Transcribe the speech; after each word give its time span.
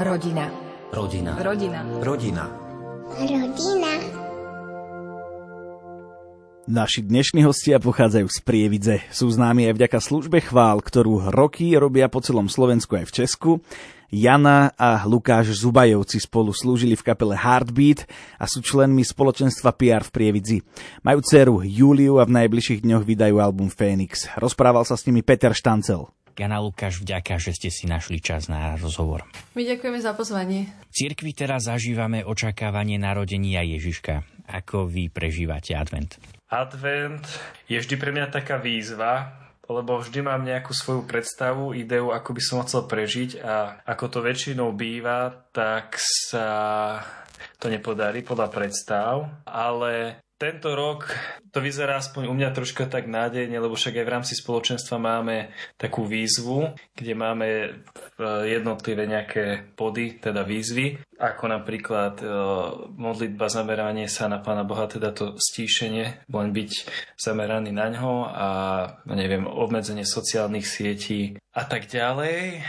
Rodina. 0.00 0.48
Rodina. 0.96 1.36
Rodina. 1.36 1.84
Rodina. 2.00 2.44
Rodina. 3.12 3.92
Naši 6.64 7.04
dnešní 7.04 7.44
hostia 7.44 7.76
pochádzajú 7.76 8.24
z 8.32 8.38
Prievidze. 8.40 8.96
Sú 9.12 9.28
známi 9.28 9.68
aj 9.68 9.76
vďaka 9.76 10.00
službe 10.00 10.40
chvál, 10.40 10.80
ktorú 10.80 11.28
roky 11.28 11.76
robia 11.76 12.08
po 12.08 12.24
celom 12.24 12.48
Slovensku 12.48 12.96
aj 12.96 13.12
v 13.12 13.12
Česku. 13.12 13.50
Jana 14.08 14.72
a 14.80 15.04
Lukáš 15.04 15.52
Zubajovci 15.60 16.16
spolu 16.16 16.56
slúžili 16.56 16.96
v 16.96 17.04
kapele 17.04 17.36
Heartbeat 17.36 18.08
a 18.40 18.48
sú 18.48 18.64
členmi 18.64 19.04
spoločenstva 19.04 19.76
PR 19.76 20.00
v 20.00 20.16
Prievidzi. 20.16 20.58
Majú 21.04 21.20
dceru 21.20 21.60
Juliu 21.60 22.16
a 22.16 22.24
v 22.24 22.40
najbližších 22.40 22.88
dňoch 22.88 23.04
vydajú 23.04 23.36
album 23.36 23.68
Phoenix. 23.68 24.32
Rozprával 24.40 24.88
sa 24.88 24.96
s 24.96 25.04
nimi 25.04 25.20
Peter 25.20 25.52
Štancel. 25.52 26.08
Jana 26.40 26.56
Lukáš, 26.56 27.04
vďaka, 27.04 27.36
že 27.36 27.52
ste 27.52 27.68
si 27.68 27.84
našli 27.84 28.16
čas 28.16 28.48
na 28.48 28.72
rozhovor. 28.80 29.28
My 29.52 29.60
ďakujeme 29.60 30.00
za 30.00 30.16
pozvanie. 30.16 30.72
V 30.88 30.94
cirkvi 30.96 31.36
teraz 31.36 31.68
zažívame 31.68 32.24
očakávanie 32.24 32.96
narodenia 32.96 33.60
Ježiška. 33.60 34.24
Ako 34.48 34.88
vy 34.88 35.12
prežívate 35.12 35.76
advent? 35.76 36.16
Advent 36.48 37.28
je 37.68 37.76
vždy 37.76 37.94
pre 38.00 38.16
mňa 38.16 38.32
taká 38.32 38.56
výzva, 38.56 39.36
lebo 39.68 40.00
vždy 40.00 40.24
mám 40.24 40.40
nejakú 40.40 40.72
svoju 40.72 41.04
predstavu, 41.04 41.76
ideu, 41.76 42.08
ako 42.08 42.32
by 42.32 42.40
som 42.40 42.64
chcel 42.64 42.88
prežiť 42.88 43.44
a 43.44 43.84
ako 43.84 44.04
to 44.08 44.18
väčšinou 44.24 44.72
býva, 44.72 45.44
tak 45.52 46.00
sa 46.00 46.48
to 47.60 47.68
nepodarí 47.68 48.24
podľa 48.24 48.48
predstav, 48.48 49.28
ale 49.44 50.24
tento 50.40 50.72
rok 50.72 51.04
to 51.52 51.60
vyzerá 51.60 52.00
aspoň 52.00 52.32
u 52.32 52.34
mňa 52.34 52.56
troška 52.56 52.88
tak 52.88 53.04
nádejne, 53.04 53.60
lebo 53.60 53.76
však 53.76 54.00
aj 54.00 54.06
v 54.08 54.14
rámci 54.16 54.32
spoločenstva 54.40 54.96
máme 54.96 55.52
takú 55.76 56.08
výzvu, 56.08 56.72
kde 56.96 57.12
máme 57.12 57.46
jednotlivé 58.48 59.04
nejaké 59.04 59.68
body, 59.76 60.16
teda 60.16 60.40
výzvy, 60.48 60.96
ako 61.20 61.44
napríklad 61.44 62.24
e, 62.24 62.26
modlitba, 62.96 63.52
zameranie 63.52 64.08
sa 64.08 64.32
na 64.32 64.40
Pána 64.40 64.64
Boha, 64.64 64.88
teda 64.88 65.12
to 65.12 65.36
stíšenie, 65.36 66.24
len 66.32 66.48
byť 66.56 66.70
zameraný 67.20 67.76
na 67.76 67.92
ňo 67.92 68.14
a 68.24 68.48
neviem, 69.12 69.44
obmedzenie 69.44 70.08
sociálnych 70.08 70.64
sietí 70.64 71.36
a 71.52 71.68
tak 71.68 71.84
ďalej, 71.84 72.64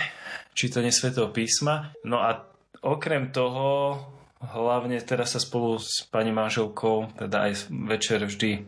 čítanie 0.52 0.92
Svetého 0.92 1.32
písma. 1.32 1.96
No 2.04 2.20
a 2.20 2.44
okrem 2.84 3.32
toho 3.32 3.96
hlavne 4.42 4.98
teraz 5.06 5.38
sa 5.38 5.40
spolu 5.40 5.78
s 5.78 6.06
pani 6.10 6.34
manželkou, 6.34 7.14
teda 7.18 7.50
aj 7.50 7.70
večer 7.70 8.26
vždy, 8.26 8.66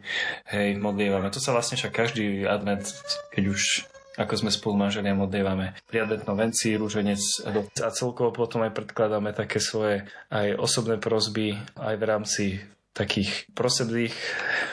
hej, 0.54 0.68
modlievame. 0.78 1.34
To 1.34 1.42
sa 1.42 1.52
vlastne 1.52 1.76
však 1.76 1.94
každý 1.94 2.46
advent, 2.46 2.86
keď 3.34 3.44
už 3.50 3.62
ako 4.14 4.46
sme 4.46 4.54
spolu 4.54 4.78
manželia 4.78 5.18
modlievame 5.18 5.74
pri 5.90 6.06
adventnom 6.06 6.38
venci, 6.38 6.78
rúženec 6.78 7.18
a 7.82 7.90
celkovo 7.90 8.30
potom 8.30 8.62
aj 8.62 8.78
predkladáme 8.78 9.34
také 9.34 9.58
svoje 9.58 10.06
aj 10.30 10.54
osobné 10.62 11.02
prozby 11.02 11.58
aj 11.82 11.96
v 11.98 12.04
rámci 12.06 12.46
takých 12.94 13.50
prosedlých, 13.58 14.14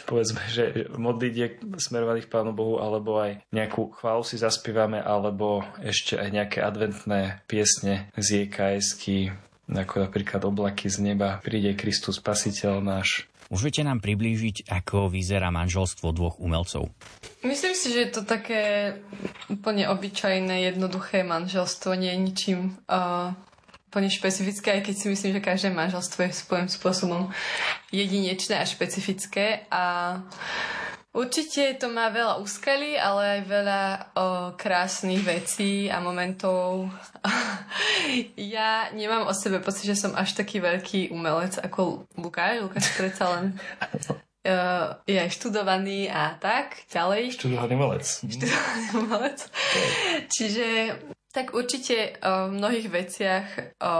povedzme, 0.05 0.45
že 0.53 0.93
modlitiek 0.93 1.57
smerovaných 1.81 2.29
Pánu 2.29 2.53
Bohu, 2.53 2.77
alebo 2.77 3.17
aj 3.17 3.41
nejakú 3.49 3.97
chválu 3.97 4.21
si 4.29 4.37
zaspívame, 4.37 5.01
alebo 5.01 5.65
ešte 5.81 6.21
aj 6.21 6.29
nejaké 6.29 6.61
adventné 6.61 7.41
piesne 7.49 8.13
z 8.21 8.45
JKS-ky, 8.45 9.33
ako 9.75 10.11
napríklad 10.11 10.43
oblaky 10.43 10.91
z 10.91 11.13
neba, 11.13 11.39
príde 11.39 11.75
Kristus 11.79 12.19
Spasiteľ 12.19 12.83
náš. 12.83 13.31
Môžete 13.51 13.83
nám 13.83 13.99
priblížiť, 13.99 14.71
ako 14.71 15.11
vyzerá 15.11 15.51
manželstvo 15.51 16.15
dvoch 16.15 16.39
umelcov? 16.39 16.87
Myslím 17.43 17.75
si, 17.75 17.91
že 17.91 18.07
je 18.07 18.11
to 18.15 18.23
také 18.23 18.95
úplne 19.51 19.91
obyčajné, 19.91 20.71
jednoduché 20.71 21.27
manželstvo, 21.27 21.99
nie 21.99 22.15
je 22.15 22.21
ničím 22.23 22.61
uh, 22.87 23.35
úplne 23.91 24.07
špecifické, 24.07 24.79
aj 24.79 24.83
keď 24.87 24.95
si 24.95 25.07
myslím, 25.11 25.35
že 25.35 25.43
každé 25.43 25.75
manželstvo 25.75 26.31
je 26.31 26.31
svojím 26.31 26.71
spôsobom 26.71 27.35
jedinečné 27.91 28.63
a 28.63 28.71
špecifické. 28.71 29.67
A 29.67 30.15
Určite 31.11 31.75
to 31.75 31.91
má 31.91 32.07
veľa 32.15 32.39
úskalí, 32.39 32.95
ale 32.95 33.39
aj 33.39 33.41
veľa 33.51 33.83
o, 33.83 33.99
krásnych 34.55 35.27
vecí 35.27 35.91
a 35.91 35.99
momentov. 35.99 36.87
ja 38.39 38.87
nemám 38.95 39.27
o 39.27 39.35
sebe 39.35 39.59
pocit, 39.59 39.91
že 39.91 39.99
som 39.99 40.15
až 40.15 40.39
taký 40.39 40.63
veľký 40.63 41.11
umelec 41.11 41.59
ako 41.59 42.07
Lukáš. 42.15 42.63
Lukáš 42.63 42.95
predsa 42.95 43.27
len 43.35 43.59
uh, 44.47 44.95
je 45.11 45.19
aj 45.19 45.35
študovaný 45.35 46.07
a 46.07 46.39
tak 46.39 46.87
ďalej. 46.87 47.35
Študovaný 47.35 47.73
umelec. 47.75 48.07
Študovaný 48.07 48.85
umelec. 48.95 49.39
Čiže 50.39 50.67
tak 51.35 51.59
určite 51.59 52.23
o 52.23 52.55
mnohých 52.55 52.87
veciach 52.87 53.47
o, 53.83 53.95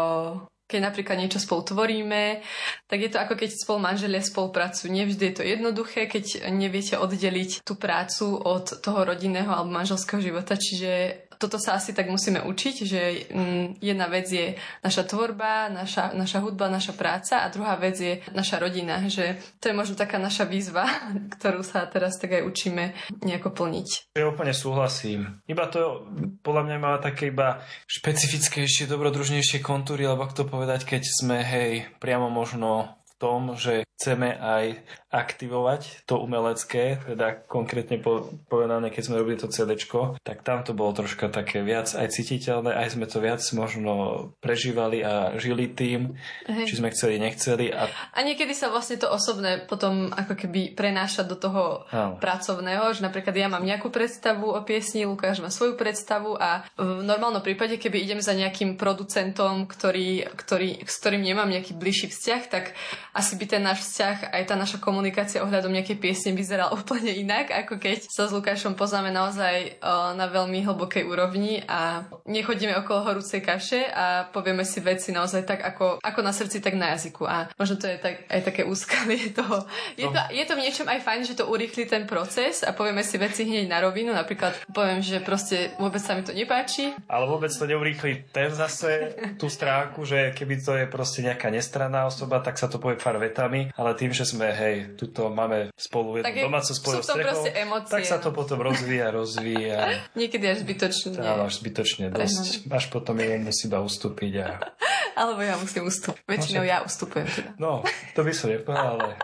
keď 0.71 0.81
napríklad 0.87 1.19
niečo 1.19 1.43
spolu 1.43 1.67
tvoríme, 1.67 2.39
tak 2.87 3.03
je 3.03 3.11
to 3.11 3.19
ako 3.19 3.35
keď 3.35 3.51
spolu 3.51 3.83
manželia 3.83 4.23
spolupracujú. 4.23 4.87
Nevždy 4.87 5.25
je 5.27 5.35
to 5.35 5.43
jednoduché, 5.43 6.07
keď 6.07 6.47
neviete 6.55 6.95
oddeliť 6.95 7.67
tú 7.67 7.75
prácu 7.75 8.39
od 8.39 8.79
toho 8.79 9.03
rodinného 9.03 9.51
alebo 9.51 9.75
manželského 9.75 10.23
života, 10.23 10.55
čiže 10.55 11.27
toto 11.41 11.57
sa 11.57 11.81
asi 11.81 11.97
tak 11.97 12.13
musíme 12.13 12.45
učiť, 12.45 12.77
že 12.85 13.03
mm, 13.33 13.67
jedna 13.81 14.13
vec 14.13 14.29
je 14.29 14.61
naša 14.85 15.09
tvorba, 15.09 15.73
naša, 15.73 16.13
naša 16.13 16.45
hudba, 16.45 16.69
naša 16.69 16.93
práca 16.93 17.41
a 17.41 17.49
druhá 17.49 17.81
vec 17.81 17.97
je 17.97 18.21
naša 18.37 18.61
rodina, 18.61 19.01
že 19.09 19.41
to 19.57 19.73
je 19.73 19.75
možno 19.75 19.97
taká 19.97 20.21
naša 20.21 20.45
výzva, 20.45 20.85
ktorú 21.41 21.65
sa 21.65 21.89
teraz 21.89 22.21
tak 22.21 22.37
aj 22.37 22.45
učíme 22.45 22.93
nejako 23.25 23.57
plniť. 23.57 24.13
Ja 24.21 24.29
úplne 24.29 24.53
súhlasím. 24.53 25.41
Iba 25.49 25.73
to 25.73 26.05
podľa 26.45 26.69
mňa 26.69 26.77
má 26.77 26.93
také 27.01 27.33
iba 27.33 27.65
špecifickejšie, 27.89 28.85
dobrodružnejšie 28.85 29.65
kontúry, 29.65 30.05
alebo 30.05 30.29
ako 30.29 30.45
to 30.45 30.45
povedať, 30.45 30.85
keď 30.85 31.03
sme, 31.09 31.41
hej, 31.41 31.89
priamo 31.97 32.29
možno 32.29 33.01
v 33.09 33.13
tom, 33.17 33.41
že 33.57 33.89
chceme 34.01 34.33
aj 34.33 34.81
aktivovať 35.13 36.09
to 36.09 36.17
umelecké, 36.23 37.05
teda 37.05 37.45
konkrétne 37.45 38.01
povedané, 38.49 38.89
keď 38.89 39.03
sme 39.05 39.21
robili 39.21 39.37
to 39.37 39.53
CD, 39.53 39.77
tak 40.25 40.41
tam 40.41 40.65
to 40.65 40.73
bolo 40.73 40.97
troška 40.97 41.29
také 41.29 41.61
viac 41.61 41.93
aj 41.93 42.09
cítiteľné, 42.09 42.73
aj 42.73 42.97
sme 42.97 43.05
to 43.05 43.21
viac 43.21 43.45
možno 43.53 43.93
prežívali 44.41 45.05
a 45.05 45.37
žili 45.37 45.69
tým, 45.69 46.17
Hej. 46.49 46.65
či 46.65 46.79
sme 46.81 46.89
chceli, 46.97 47.21
nechceli. 47.21 47.69
A... 47.75 47.93
a 47.93 48.19
niekedy 48.25 48.57
sa 48.57 48.73
vlastne 48.73 48.97
to 48.97 49.11
osobné 49.11 49.67
potom 49.69 50.15
ako 50.17 50.33
keby 50.33 50.73
prenáša 50.73 51.27
do 51.27 51.37
toho 51.37 51.85
Áno. 51.93 52.17
pracovného, 52.23 52.97
že 52.97 53.05
napríklad 53.05 53.37
ja 53.37 53.53
mám 53.53 53.67
nejakú 53.67 53.93
predstavu 53.93 54.49
o 54.49 54.61
piesni, 54.65 55.05
Lukáš 55.05 55.45
má 55.45 55.53
svoju 55.53 55.77
predstavu 55.77 56.41
a 56.41 56.65
v 56.79 57.05
normálnom 57.05 57.45
prípade, 57.45 57.77
keby 57.77 58.01
idem 58.01 58.23
za 58.25 58.33
nejakým 58.33 58.81
producentom, 58.81 59.69
ktorý, 59.69 60.31
ktorý, 60.39 60.87
s 60.89 60.97
ktorým 61.03 61.21
nemám 61.21 61.53
nejaký 61.53 61.75
bližší 61.77 62.09
vzťah, 62.09 62.43
tak 62.49 62.73
asi 63.13 63.35
by 63.35 63.45
ten 63.45 63.67
náš 63.67 63.90
vzťah, 63.91 64.31
aj 64.31 64.43
tá 64.47 64.55
naša 64.55 64.79
komunikácia 64.79 65.43
ohľadom 65.43 65.75
nejakej 65.75 65.99
piesne 65.99 66.31
vyzerala 66.31 66.71
úplne 66.79 67.11
inak, 67.11 67.51
ako 67.51 67.83
keď 67.83 68.07
sa 68.07 68.31
s 68.31 68.33
Lukášom 68.33 68.79
poznáme 68.79 69.11
naozaj 69.11 69.83
o, 69.83 70.15
na 70.15 70.31
veľmi 70.31 70.63
hlbokej 70.63 71.03
úrovni 71.03 71.67
a 71.67 72.07
nechodíme 72.31 72.79
okolo 72.79 73.11
horúcej 73.11 73.43
kaše 73.43 73.91
a 73.91 74.31
povieme 74.31 74.63
si 74.63 74.79
veci 74.79 75.11
naozaj 75.11 75.43
tak, 75.43 75.61
ako, 75.67 75.99
ako 75.99 76.21
na 76.23 76.31
srdci, 76.31 76.63
tak 76.63 76.79
na 76.79 76.95
jazyku. 76.95 77.27
A 77.27 77.51
možno 77.59 77.83
to 77.83 77.91
je 77.91 77.99
tak, 77.99 78.31
aj 78.31 78.41
také 78.47 78.63
úskalie 78.63 79.35
toho. 79.39 79.67
Je, 79.99 80.07
no. 80.07 80.15
to, 80.15 80.21
je 80.31 80.45
to 80.47 80.55
v 80.55 80.63
niečom 80.63 80.87
aj 80.87 81.01
fajn, 81.03 81.21
že 81.27 81.35
to 81.35 81.51
urýchli 81.51 81.91
ten 81.91 82.07
proces 82.07 82.63
a 82.63 82.71
povieme 82.71 83.03
si 83.03 83.19
veci 83.19 83.43
hneď 83.43 83.67
na 83.67 83.83
rovinu. 83.83 84.15
Napríklad 84.15 84.71
poviem, 84.71 85.03
že 85.03 85.19
proste 85.19 85.75
vôbec 85.83 85.99
sa 85.99 86.15
mi 86.15 86.23
to 86.23 86.31
nepáči. 86.31 86.95
Ale 87.11 87.27
vôbec 87.27 87.51
to 87.51 87.67
neurýchli 87.67 88.31
ten 88.31 88.55
zase 88.55 89.17
tú 89.41 89.51
stránku, 89.51 90.07
že 90.07 90.31
keby 90.37 90.55
to 90.63 90.77
je 90.77 90.87
proste 90.87 91.25
nejaká 91.25 91.49
nestranná 91.51 92.07
osoba, 92.07 92.39
tak 92.45 92.61
sa 92.61 92.69
to 92.69 92.77
povie 92.77 93.01
pár 93.01 93.17
vetami 93.17 93.73
ale 93.81 93.97
tým, 93.97 94.13
že 94.13 94.29
sme, 94.29 94.53
hej, 94.53 94.93
tuto 95.01 95.33
máme 95.33 95.73
spolu 95.73 96.21
jednu 96.21 96.53
domácu 96.53 96.73
spolu 96.77 97.01
strechou, 97.01 97.49
tak 97.89 98.05
sa 98.05 98.21
to 98.21 98.29
potom 98.29 98.61
rozvíja, 98.61 99.09
rozvíja. 99.09 99.97
Niekedy 100.21 100.45
až 100.53 100.69
zbytočne. 100.69 101.17
Áno, 101.17 101.49
až 101.49 101.65
zbytočne 101.65 102.13
dosť. 102.13 102.69
Až 102.69 102.85
potom 102.93 103.17
jeden 103.17 103.49
musí 103.49 103.73
iba 103.73 103.81
ustúpiť. 103.81 104.33
A... 104.45 104.49
Alebo 105.25 105.41
ja 105.41 105.57
musím 105.57 105.89
ustúpiť. 105.89 106.29
Väčšinou 106.29 106.61
ja 106.69 106.85
ustupujem 106.85 107.25
teda. 107.25 107.51
No, 107.57 107.81
to 108.13 108.21
by 108.21 108.33
som 108.37 108.53
nepovedal, 108.53 109.01
ale 109.01 109.17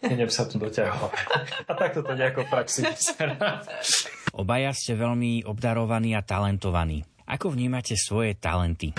Idem 0.00 0.32
sa 0.32 0.48
tu 0.48 0.56
doťahovať. 0.56 1.12
A 1.68 1.72
takto 1.76 2.00
to 2.00 2.16
nejako 2.16 2.48
praxi 2.48 2.88
Obaja 4.32 4.72
ste 4.72 4.96
veľmi 4.96 5.44
obdarovaní 5.44 6.16
a 6.16 6.24
talentovaní. 6.24 7.04
Ako 7.30 7.54
vnímate 7.54 7.94
svoje 7.94 8.34
talenty? 8.34 8.90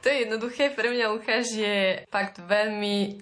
To 0.00 0.08
je 0.08 0.24
jednoduché. 0.24 0.72
Pre 0.72 0.88
mňa 0.88 1.12
Lukáš 1.12 1.52
je 1.52 2.08
fakt 2.08 2.40
veľmi 2.40 3.20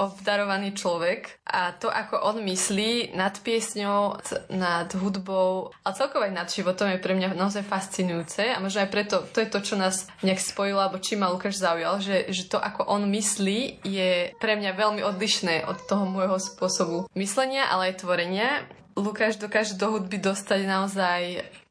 obdarovaný 0.00 0.72
človek 0.72 1.44
a 1.44 1.76
to, 1.76 1.92
ako 1.92 2.16
on 2.24 2.40
myslí 2.40 3.12
nad 3.12 3.36
piesňou, 3.36 4.16
nad 4.48 4.88
hudbou 4.96 5.76
a 5.84 5.92
celkovo 5.92 6.24
aj 6.24 6.32
nad 6.32 6.48
životom 6.48 6.88
je 6.88 7.04
pre 7.04 7.12
mňa 7.12 7.36
naozaj 7.36 7.68
fascinujúce 7.68 8.48
a 8.48 8.62
možno 8.64 8.80
aj 8.80 8.90
preto 8.90 9.20
to 9.28 9.44
je 9.44 9.52
to, 9.52 9.60
čo 9.60 9.74
nás 9.76 10.08
nejak 10.24 10.40
spojilo, 10.40 10.80
alebo 10.80 11.04
čím 11.04 11.20
ma 11.20 11.28
Lukáš 11.28 11.60
zaujal, 11.60 12.00
že, 12.00 12.32
že 12.32 12.48
to, 12.48 12.56
ako 12.56 12.88
on 12.88 13.12
myslí, 13.12 13.84
je 13.84 14.32
pre 14.40 14.56
mňa 14.56 14.72
veľmi 14.72 15.04
odlišné 15.04 15.68
od 15.68 15.84
toho 15.84 16.08
môjho 16.08 16.40
spôsobu 16.40 17.04
myslenia, 17.12 17.68
ale 17.68 17.92
aj 17.92 18.00
tvorenia. 18.00 18.64
Lukáš 18.96 19.36
dokáže 19.36 19.76
do 19.76 19.92
hudby 19.92 20.16
dostať 20.16 20.60
naozaj 20.64 21.20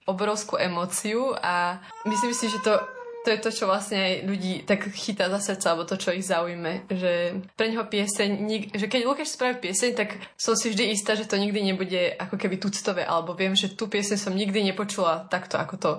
obrovskú 0.09 0.57
emóciu 0.57 1.37
a 1.37 1.77
myslím 2.09 2.33
si, 2.33 2.49
že 2.49 2.59
to 2.65 2.73
to 3.19 3.35
je 3.35 3.39
to, 3.43 3.51
čo 3.51 3.65
vlastne 3.67 3.99
aj 3.99 4.13
ľudí 4.23 4.53
tak 4.63 4.87
chytá 4.95 5.27
za 5.27 5.39
srdca, 5.43 5.65
alebo 5.75 5.83
to, 5.83 5.99
čo 5.99 6.15
ich 6.15 6.23
zaujme. 6.23 6.87
Že 6.87 7.43
pre 7.53 7.67
neho 7.67 7.83
pieseň, 7.83 8.29
že 8.71 8.87
keď 8.87 9.01
Lukáš 9.03 9.35
spraví 9.35 9.59
pieseň, 9.59 9.91
tak 9.91 10.15
som 10.39 10.55
si 10.55 10.71
vždy 10.71 10.95
istá, 10.95 11.19
že 11.19 11.27
to 11.27 11.35
nikdy 11.35 11.59
nebude 11.59 12.15
ako 12.15 12.39
keby 12.39 12.55
tuctové, 12.55 13.03
alebo 13.03 13.35
viem, 13.35 13.53
že 13.59 13.75
tú 13.75 13.91
pieseň 13.91 14.15
som 14.15 14.31
nikdy 14.31 14.63
nepočula 14.71 15.27
takto, 15.27 15.59
ako 15.59 15.75
to. 15.75 15.91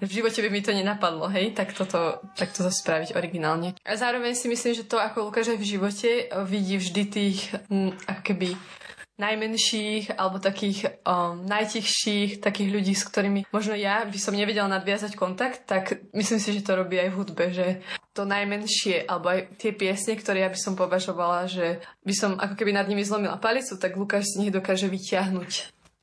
V 0.00 0.10
živote 0.10 0.40
by 0.40 0.48
mi 0.48 0.64
to 0.64 0.72
nenapadlo, 0.72 1.28
hej, 1.28 1.52
tak 1.52 1.76
toto, 1.76 2.24
tak 2.34 2.56
toto 2.56 2.72
spraviť 2.72 3.12
originálne. 3.12 3.76
A 3.84 3.92
zároveň 3.94 4.32
si 4.32 4.48
myslím, 4.48 4.72
že 4.72 4.88
to, 4.88 4.96
ako 4.96 5.28
Lukáš 5.28 5.52
aj 5.52 5.60
v 5.60 5.70
živote 5.76 6.10
vidí 6.48 6.80
vždy 6.80 7.02
tých, 7.04 7.52
ako 8.08 8.22
keby 8.24 8.56
najmenších 9.20 10.16
alebo 10.16 10.40
takých 10.40 11.02
um, 11.04 11.44
najtichších, 11.44 12.40
takých 12.40 12.70
ľudí, 12.72 12.94
s 12.96 13.04
ktorými 13.04 13.44
možno 13.52 13.76
ja 13.76 14.08
by 14.08 14.18
som 14.18 14.32
nevedela 14.32 14.66
nadviazať 14.72 15.12
kontakt, 15.14 15.68
tak 15.68 16.00
myslím 16.16 16.40
si, 16.40 16.48
že 16.56 16.64
to 16.64 16.80
robí 16.80 16.96
aj 16.96 17.12
v 17.12 17.18
hudbe, 17.20 17.44
že 17.52 17.84
to 18.16 18.24
najmenšie, 18.24 19.04
alebo 19.04 19.36
aj 19.36 19.60
tie 19.60 19.76
piesne, 19.76 20.16
ktoré 20.16 20.44
ja 20.44 20.50
by 20.52 20.58
som 20.58 20.74
považovala, 20.74 21.44
že 21.44 21.84
by 22.08 22.14
som 22.16 22.30
ako 22.40 22.56
keby 22.56 22.72
nad 22.72 22.88
nimi 22.88 23.04
zlomila 23.04 23.36
palicu, 23.36 23.76
tak 23.76 24.00
Lukáš 24.00 24.32
z 24.32 24.48
nich 24.48 24.52
dokáže 24.52 24.88
vyťahnuť 24.88 25.50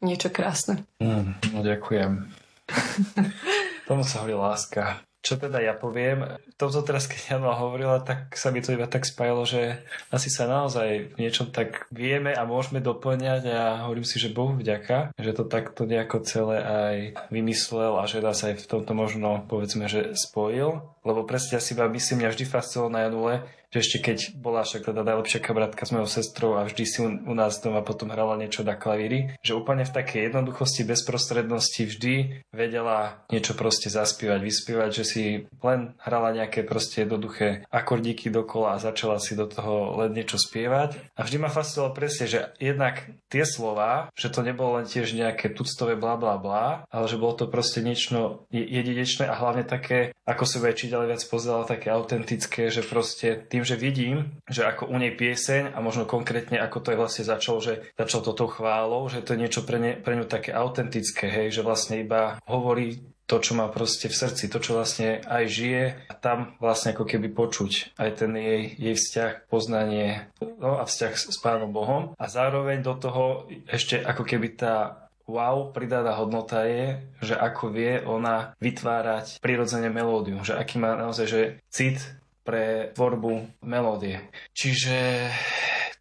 niečo 0.06 0.30
krásne. 0.30 0.86
Mm, 1.02 1.34
no 1.54 1.60
ďakujem. 1.66 2.30
Tomu 3.90 4.06
sa 4.06 4.22
hovorí 4.22 4.38
láska. 4.38 5.02
Čo 5.20 5.36
teda 5.36 5.60
ja 5.60 5.76
poviem, 5.76 6.40
toto 6.56 6.80
teraz, 6.80 7.04
keď 7.04 7.36
Jana 7.36 7.52
hovorila, 7.52 8.00
tak 8.00 8.32
sa 8.40 8.56
mi 8.56 8.64
to 8.64 8.72
iba 8.72 8.88
tak 8.88 9.04
spájalo, 9.04 9.44
že 9.44 9.84
asi 10.16 10.32
sa 10.32 10.48
naozaj 10.48 11.12
v 11.12 11.16
niečom 11.20 11.52
tak 11.52 11.92
vieme 11.92 12.32
a 12.32 12.48
môžeme 12.48 12.80
doplňať 12.80 13.44
a 13.52 13.84
hovorím 13.84 14.08
si, 14.08 14.16
že 14.16 14.32
Bohu 14.32 14.56
vďaka, 14.56 15.12
že 15.20 15.36
to 15.36 15.44
takto 15.44 15.84
nejako 15.84 16.24
celé 16.24 16.64
aj 16.64 16.96
vymyslel 17.36 18.00
a 18.00 18.08
že 18.08 18.24
nás 18.24 18.40
aj 18.48 18.64
v 18.64 18.70
tomto 18.72 18.96
možno 18.96 19.44
povedzme, 19.52 19.92
že 19.92 20.16
spojil. 20.16 20.88
Lebo 21.04 21.28
presne 21.28 21.60
ja 21.60 21.62
si 21.64 21.76
vám 21.76 21.92
myslím, 21.96 22.24
mňa 22.24 22.32
vždy 22.32 22.46
fascinovalo 22.48 22.92
na 22.92 23.00
Janule, 23.04 23.36
že 23.70 23.86
ešte 23.86 23.98
keď 24.02 24.18
bola 24.42 24.66
však 24.66 24.90
teda 24.90 25.06
najlepšia 25.06 25.40
kamarátka 25.46 25.86
s 25.86 25.94
mojou 25.94 26.10
sestrou 26.10 26.58
a 26.58 26.66
vždy 26.66 26.84
si 26.90 26.98
u, 27.06 27.34
nás 27.38 27.62
doma 27.62 27.86
potom 27.86 28.10
hrala 28.10 28.34
niečo 28.36 28.66
na 28.66 28.74
klavíri, 28.74 29.38
že 29.46 29.54
úplne 29.54 29.86
v 29.86 29.94
takej 29.94 30.34
jednoduchosti, 30.34 30.90
bezprostrednosti 30.90 31.82
vždy 31.86 32.16
vedela 32.50 33.22
niečo 33.30 33.54
proste 33.54 33.94
zaspievať, 33.94 34.42
vyspievať, 34.42 34.90
že 34.90 35.04
si 35.06 35.24
len 35.62 35.94
hrala 36.02 36.34
nejaké 36.34 36.66
proste 36.66 37.06
jednoduché 37.06 37.70
akordíky 37.70 38.34
dokola 38.34 38.76
a 38.76 38.82
začala 38.82 39.22
si 39.22 39.38
do 39.38 39.46
toho 39.46 40.02
len 40.02 40.18
niečo 40.18 40.42
spievať. 40.42 40.98
A 41.14 41.22
vždy 41.22 41.38
ma 41.38 41.54
fascinovalo 41.54 41.94
presne, 41.94 42.26
že 42.26 42.50
jednak 42.58 43.06
tie 43.30 43.46
slova, 43.46 44.10
že 44.18 44.34
to 44.34 44.42
nebolo 44.42 44.82
len 44.82 44.90
tiež 44.90 45.14
nejaké 45.14 45.54
tuctové 45.54 45.94
bla 45.94 46.18
bla 46.18 46.42
bla, 46.42 46.90
ale 46.90 47.06
že 47.06 47.22
bolo 47.22 47.38
to 47.38 47.46
proste 47.46 47.86
niečo 47.86 48.50
jedinečné 48.50 49.30
a 49.30 49.38
hlavne 49.38 49.62
také, 49.62 50.18
ako 50.26 50.44
sa 50.50 50.58
aj 50.58 50.90
ďalej 50.90 51.08
viac 51.14 51.24
pozerala, 51.30 51.70
také 51.70 51.94
autentické, 51.94 52.74
že 52.74 52.82
proste 52.82 53.46
tým, 53.60 53.68
že 53.68 53.76
vidím, 53.76 54.40
že 54.48 54.64
ako 54.64 54.88
u 54.88 54.96
nej 54.96 55.12
pieseň 55.12 55.76
a 55.76 55.84
možno 55.84 56.08
konkrétne 56.08 56.56
ako 56.64 56.80
to 56.80 56.96
je 56.96 57.02
vlastne 57.04 57.28
začalo, 57.28 57.60
že 57.60 57.92
začal 58.00 58.24
toto 58.24 58.48
chválou, 58.48 59.12
že 59.12 59.20
to 59.20 59.36
je 59.36 59.42
niečo 59.44 59.68
pre, 59.68 59.76
ne, 59.84 59.92
pre 60.00 60.16
ňu 60.16 60.24
také 60.24 60.56
autentické, 60.56 61.28
hej, 61.28 61.52
že 61.52 61.68
vlastne 61.68 62.00
iba 62.00 62.40
hovorí 62.48 63.04
to, 63.28 63.44
čo 63.44 63.60
má 63.60 63.68
proste 63.68 64.08
v 64.08 64.16
srdci, 64.16 64.48
to, 64.48 64.64
čo 64.64 64.80
vlastne 64.80 65.20
aj 65.28 65.44
žije 65.52 65.84
a 66.08 66.14
tam 66.16 66.56
vlastne 66.64 66.96
ako 66.96 67.04
keby 67.04 67.30
počuť 67.36 68.00
aj 68.00 68.10
ten 68.16 68.32
jej, 68.34 68.64
jej 68.80 68.96
vzťah, 68.96 69.52
poznanie 69.52 70.32
no 70.40 70.80
a 70.80 70.88
vzťah 70.88 71.14
s, 71.14 71.24
s 71.36 71.38
Pánom 71.44 71.70
Bohom. 71.70 72.16
A 72.16 72.26
zároveň 72.32 72.80
do 72.80 72.96
toho 72.96 73.46
ešte 73.68 74.00
ako 74.00 74.24
keby 74.24 74.56
tá 74.56 75.06
wow, 75.30 75.70
pridaná 75.70 76.18
hodnota 76.18 76.66
je, 76.66 77.06
že 77.22 77.38
ako 77.38 77.70
vie 77.70 78.02
ona 78.02 78.58
vytvárať 78.58 79.38
prirodzene 79.38 79.94
melódiu, 79.94 80.42
že 80.42 80.58
aký 80.58 80.82
má 80.82 80.98
naozaj 80.98 81.28
že 81.30 81.42
cit 81.70 82.02
pre 82.50 82.90
tvorbu 82.98 83.62
melódie. 83.62 84.26
Čiže 84.58 85.30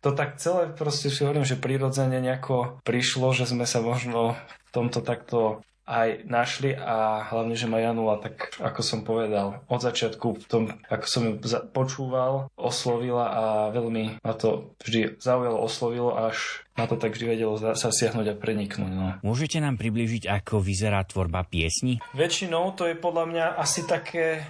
to 0.01 0.17
tak 0.17 0.41
celé 0.41 0.73
proste 0.73 1.13
si 1.13 1.21
hovorím, 1.21 1.45
že 1.45 1.61
prirodzene 1.61 2.25
nejako 2.25 2.81
prišlo, 2.89 3.37
že 3.37 3.45
sme 3.45 3.69
sa 3.69 3.85
možno 3.85 4.33
v 4.33 4.71
tomto 4.73 5.05
takto 5.05 5.61
aj 5.89 6.29
našli 6.29 6.77
a 6.77 7.25
hlavne, 7.33 7.57
že 7.57 7.65
ma 7.65 7.81
Janula, 7.81 8.21
tak 8.21 8.53
ako 8.61 8.81
som 8.85 9.01
povedal, 9.09 9.65
od 9.73 9.81
začiatku 9.81 10.37
v 10.37 10.45
tom, 10.45 10.65
ako 10.85 11.07
som 11.09 11.23
ju 11.25 11.35
počúval, 11.73 12.53
oslovila 12.61 13.27
a 13.33 13.43
veľmi 13.73 14.21
ma 14.21 14.35
to 14.37 14.77
vždy 14.85 15.17
zaujalo, 15.17 15.57
oslovilo, 15.57 16.13
až 16.13 16.61
ma 16.77 16.85
to 16.85 17.01
tak 17.01 17.17
vždy 17.17 17.33
vedelo 17.33 17.57
sa 17.57 17.89
siahnuť 17.89 18.27
a 18.29 18.35
preniknúť. 18.37 18.93
No. 18.93 19.17
Môžete 19.25 19.65
nám 19.65 19.81
približiť, 19.81 20.29
ako 20.29 20.61
vyzerá 20.61 21.09
tvorba 21.09 21.49
piesni? 21.49 22.05
Väčšinou 22.13 22.77
to 22.77 22.85
je 22.85 22.95
podľa 22.95 23.25
mňa 23.25 23.45
asi 23.57 23.89
také 23.89 24.45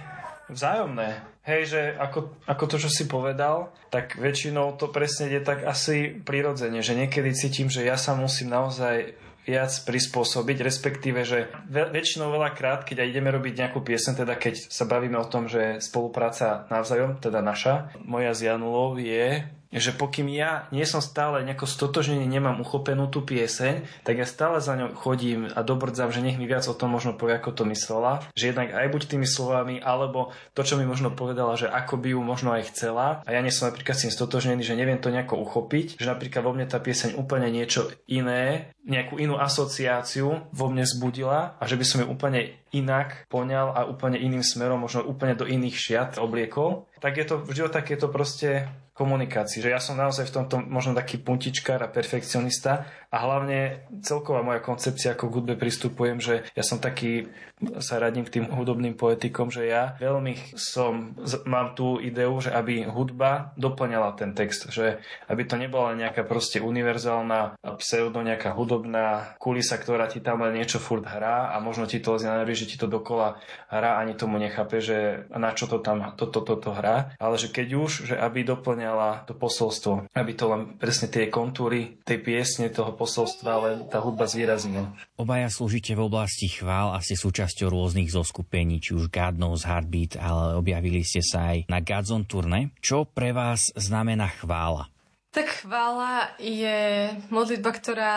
vzájomné. 0.49 1.23
Hej, 1.45 1.61
že 1.73 1.81
ako, 1.97 2.35
ako 2.45 2.63
to, 2.69 2.77
čo 2.77 2.89
si 2.91 3.09
povedal, 3.09 3.73
tak 3.89 4.19
väčšinou 4.21 4.77
to 4.77 4.91
presne 4.93 5.33
je 5.33 5.41
tak 5.41 5.65
asi 5.65 6.13
prirodzene, 6.21 6.85
že 6.85 6.93
niekedy 6.93 7.33
cítim, 7.33 7.71
že 7.73 7.81
ja 7.81 7.97
sa 7.97 8.13
musím 8.13 8.53
naozaj 8.53 9.17
viac 9.49 9.73
prispôsobiť, 9.81 10.61
respektíve, 10.61 11.25
že 11.25 11.49
väčšinou 11.69 12.29
veľakrát, 12.29 12.85
keď 12.85 13.01
aj 13.01 13.09
ideme 13.09 13.33
robiť 13.33 13.53
nejakú 13.65 13.81
piesen, 13.81 14.13
teda 14.13 14.37
keď 14.37 14.69
sa 14.69 14.85
bavíme 14.85 15.17
o 15.17 15.25
tom, 15.25 15.49
že 15.49 15.81
spolupráca 15.81 16.69
navzájom, 16.69 17.17
teda 17.17 17.41
naša, 17.41 17.89
moja 18.05 18.29
s 18.29 18.45
Janulou 18.45 19.01
je 19.01 19.41
že 19.69 19.93
pokým 19.93 20.25
ja 20.33 20.65
nie 20.73 20.81
som 20.81 20.97
stále 20.97 21.45
nejako 21.45 21.69
stotožnený, 21.69 22.25
nemám 22.25 22.57
uchopenú 22.57 23.05
tú 23.05 23.21
pieseň, 23.21 23.85
tak 24.01 24.17
ja 24.17 24.25
stále 24.25 24.57
za 24.57 24.73
ňou 24.73 24.97
chodím 24.97 25.45
a 25.45 25.61
dobrdzam, 25.61 26.09
že 26.09 26.25
nech 26.25 26.41
mi 26.41 26.49
viac 26.49 26.65
o 26.65 26.73
tom 26.73 26.89
možno 26.89 27.13
povie, 27.13 27.37
ako 27.37 27.53
to 27.53 27.63
myslela. 27.69 28.25
Že 28.33 28.53
jednak 28.53 28.73
aj 28.73 28.87
buď 28.89 29.01
tými 29.05 29.27
slovami, 29.29 29.77
alebo 29.77 30.33
to, 30.57 30.65
čo 30.65 30.73
mi 30.81 30.89
možno 30.89 31.13
povedala, 31.13 31.53
že 31.53 31.69
ako 31.69 32.01
by 32.01 32.17
ju 32.17 32.21
možno 32.25 32.49
aj 32.57 32.73
chcela. 32.73 33.21
A 33.23 33.29
ja 33.29 33.45
nie 33.45 33.53
som 33.53 33.69
napríklad 33.69 33.93
s 33.93 34.09
tým 34.09 34.13
stotožnený, 34.13 34.65
že 34.65 34.73
neviem 34.73 34.97
to 34.97 35.13
nejako 35.13 35.37
uchopiť, 35.37 36.01
že 36.01 36.09
napríklad 36.09 36.41
vo 36.41 36.53
mne 36.57 36.65
tá 36.65 36.81
pieseň 36.81 37.13
úplne 37.13 37.53
niečo 37.53 37.93
iné, 38.09 38.73
nejakú 38.89 39.21
inú 39.21 39.37
asociáciu 39.37 40.49
vo 40.49 40.65
mne 40.73 40.81
zbudila 40.81 41.61
a 41.61 41.63
že 41.69 41.77
by 41.77 41.85
som 41.85 42.01
ju 42.01 42.07
úplne 42.09 42.57
inak 42.73 43.29
poňal 43.29 43.73
a 43.77 43.85
úplne 43.85 44.17
iným 44.17 44.41
smerom, 44.41 44.81
možno 44.81 45.05
úplne 45.05 45.37
do 45.37 45.45
iných 45.45 45.77
šiat 45.77 46.11
obliekol, 46.17 46.89
tak 46.97 47.21
je 47.21 47.25
to 47.29 47.41
vždy 47.41 47.69
o 47.69 47.73
takéto 47.73 48.09
proste 48.09 48.65
komunikácii. 48.99 49.63
Že 49.63 49.71
ja 49.71 49.79
som 49.79 49.95
naozaj 49.95 50.27
v 50.27 50.35
tomto 50.43 50.59
možno 50.59 50.91
taký 50.91 51.23
puntičkár 51.23 51.79
a 51.79 51.87
perfekcionista 51.87 52.83
a 53.09 53.17
hlavne 53.25 53.89
celková 54.05 54.45
moja 54.45 54.61
koncepcia, 54.61 55.17
ako 55.17 55.29
k 55.29 55.35
hudbe 55.41 55.53
pristupujem, 55.57 56.21
že 56.21 56.45
ja 56.53 56.61
som 56.61 56.77
taký, 56.77 57.29
sa 57.81 57.97
radím 57.97 58.23
k 58.23 58.39
tým 58.39 58.45
hudobným 58.53 58.93
poetikom, 58.93 59.49
že 59.49 59.65
ja 59.65 59.97
veľmi 59.97 60.55
som, 60.55 61.17
mám 61.49 61.73
tú 61.73 61.97
ideu, 61.97 62.31
že 62.37 62.53
aby 62.53 62.85
hudba 62.85 63.51
doplňala 63.57 64.13
ten 64.13 64.37
text, 64.37 64.69
že 64.69 65.01
aby 65.25 65.41
to 65.43 65.57
nebola 65.57 65.97
nejaká 65.97 66.21
proste 66.21 66.61
univerzálna 66.61 67.57
pseudo, 67.81 68.21
nejaká 68.21 68.53
hudobná 68.53 69.35
kulisa, 69.41 69.81
ktorá 69.81 70.05
ti 70.05 70.21
tam 70.21 70.45
len 70.45 70.55
niečo 70.55 70.77
furt 70.77 71.03
hrá 71.03 71.49
a 71.49 71.57
možno 71.59 71.89
ti 71.89 71.97
to 71.97 72.15
lezie 72.15 72.29
na 72.29 72.45
že 72.49 72.65
ti 72.69 72.77
to 72.77 72.89
dokola 72.89 73.41
hrá, 73.69 74.01
ani 74.01 74.13
tomu 74.17 74.41
nechápe, 74.41 74.81
že 74.81 75.29
na 75.33 75.53
čo 75.53 75.65
to 75.65 75.81
tam 75.81 76.13
toto, 76.13 76.41
toto 76.41 76.61
to, 76.61 76.69
to 76.69 76.77
hrá, 76.77 77.13
ale 77.17 77.35
že 77.41 77.49
keď 77.49 77.67
už, 77.73 77.91
že 78.13 78.15
aby 78.15 78.45
doplňala 78.45 79.25
to 79.25 79.33
posolstvo, 79.33 80.09
aby 80.13 80.31
to 80.37 80.45
len 80.49 80.61
presne 80.77 81.09
tie 81.09 81.27
kontúry 81.27 81.99
tej 82.05 82.21
piesne, 82.21 82.69
toho 82.69 82.98
posolstva, 82.99 83.49
ale 83.55 83.69
tá 83.87 84.03
hudba 84.03 84.27
zvýraznila. 84.27 84.91
Obaja 85.15 85.47
slúžite 85.47 85.95
v 85.95 86.03
oblasti 86.11 86.51
chvál 86.51 86.91
a 86.91 86.99
ste 86.99 87.15
súčasťou 87.15 87.71
rôznych 87.71 88.11
zoskupení, 88.11 88.83
či 88.83 88.99
už 88.99 89.07
God 89.07 89.39
Knows 89.39 89.63
Heartbeat, 89.63 90.19
ale 90.19 90.59
objavili 90.59 91.07
ste 91.07 91.23
sa 91.23 91.55
aj 91.55 91.71
na 91.71 91.79
Godzone 91.79 92.27
turné. 92.27 92.75
Čo 92.83 93.07
pre 93.07 93.31
vás 93.31 93.71
znamená 93.79 94.27
chvála? 94.27 94.91
Tak 95.31 95.63
chvála 95.63 96.35
je 96.43 97.15
modlitba, 97.31 97.71
ktorá 97.71 98.13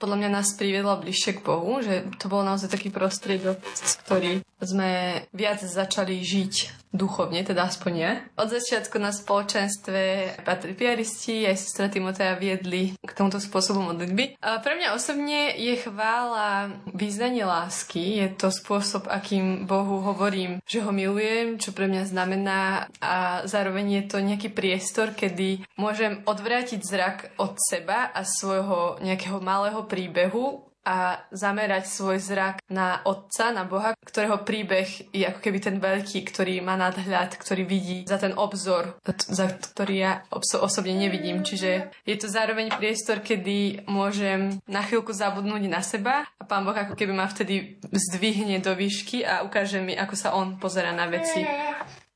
podľa 0.00 0.16
mňa 0.16 0.30
nás 0.32 0.56
priviedla 0.56 0.96
bližšie 0.96 1.36
k 1.38 1.44
Bohu, 1.44 1.84
že 1.84 2.08
to 2.16 2.32
bol 2.32 2.40
naozaj 2.40 2.72
taký 2.72 2.88
prostriedok, 2.88 3.60
ktorý 4.08 4.40
sme 4.56 5.22
viac 5.36 5.60
začali 5.60 6.24
žiť 6.24 6.54
duchovne, 6.90 7.46
teda 7.46 7.70
aspoň 7.70 7.92
ja. 7.94 8.12
Od 8.34 8.50
začiatku 8.50 8.98
na 8.98 9.14
spoločenstve 9.14 10.34
patrí 10.42 10.74
piaristi, 10.74 11.46
aj 11.46 11.56
sestra 11.58 11.86
Timotea 11.86 12.34
viedli 12.34 12.98
k 12.98 13.10
tomuto 13.14 13.38
spôsobu 13.38 13.78
modlitby. 13.80 14.42
A 14.42 14.58
pre 14.58 14.74
mňa 14.74 14.94
osobne 14.94 15.54
je 15.54 15.74
chvála 15.78 16.74
význanie 16.90 17.46
lásky. 17.46 18.18
Je 18.18 18.28
to 18.34 18.50
spôsob, 18.50 19.06
akým 19.06 19.70
Bohu 19.70 20.02
hovorím, 20.02 20.58
že 20.66 20.82
ho 20.82 20.90
milujem, 20.90 21.62
čo 21.62 21.70
pre 21.70 21.86
mňa 21.86 22.02
znamená 22.10 22.90
a 22.98 23.46
zároveň 23.46 24.02
je 24.02 24.04
to 24.10 24.18
nejaký 24.18 24.50
priestor, 24.50 25.14
kedy 25.14 25.62
môžem 25.78 26.26
odvrátiť 26.26 26.80
zrak 26.82 27.16
od 27.38 27.54
seba 27.58 28.10
a 28.10 28.26
svojho 28.26 28.98
nejakého 29.00 29.38
malého 29.38 29.86
príbehu 29.86 30.69
a 30.84 31.20
zamerať 31.30 31.84
svoj 31.86 32.18
zrak 32.18 32.64
na 32.72 33.04
Otca, 33.04 33.52
na 33.52 33.68
Boha, 33.68 33.92
ktorého 34.00 34.40
príbeh 34.42 35.12
je 35.12 35.28
ako 35.28 35.40
keby 35.44 35.58
ten 35.60 35.76
veľký, 35.76 36.24
ktorý 36.24 36.64
má 36.64 36.74
nadhľad, 36.80 37.36
ktorý 37.36 37.68
vidí 37.68 37.98
za 38.08 38.16
ten 38.16 38.32
obzor, 38.32 38.96
za 39.10 39.46
ktorý 39.52 39.94
ja 39.96 40.12
osobne 40.32 40.96
nevidím. 40.96 41.44
Čiže 41.44 41.92
je 42.08 42.16
to 42.16 42.32
zároveň 42.32 42.72
priestor, 42.72 43.20
kedy 43.20 43.84
môžem 43.86 44.56
na 44.64 44.80
chvíľku 44.80 45.12
zabudnúť 45.12 45.62
na 45.68 45.84
seba 45.84 46.24
a 46.40 46.42
Pán 46.48 46.64
Boh 46.64 46.76
ako 46.76 46.96
keby 46.96 47.12
ma 47.12 47.28
vtedy 47.28 47.76
zdvihne 47.84 48.58
do 48.64 48.72
výšky 48.72 49.22
a 49.22 49.44
ukáže 49.44 49.84
mi, 49.84 49.94
ako 49.94 50.14
sa 50.16 50.32
On 50.32 50.56
pozera 50.56 50.96
na 50.96 51.06
veci 51.06 51.44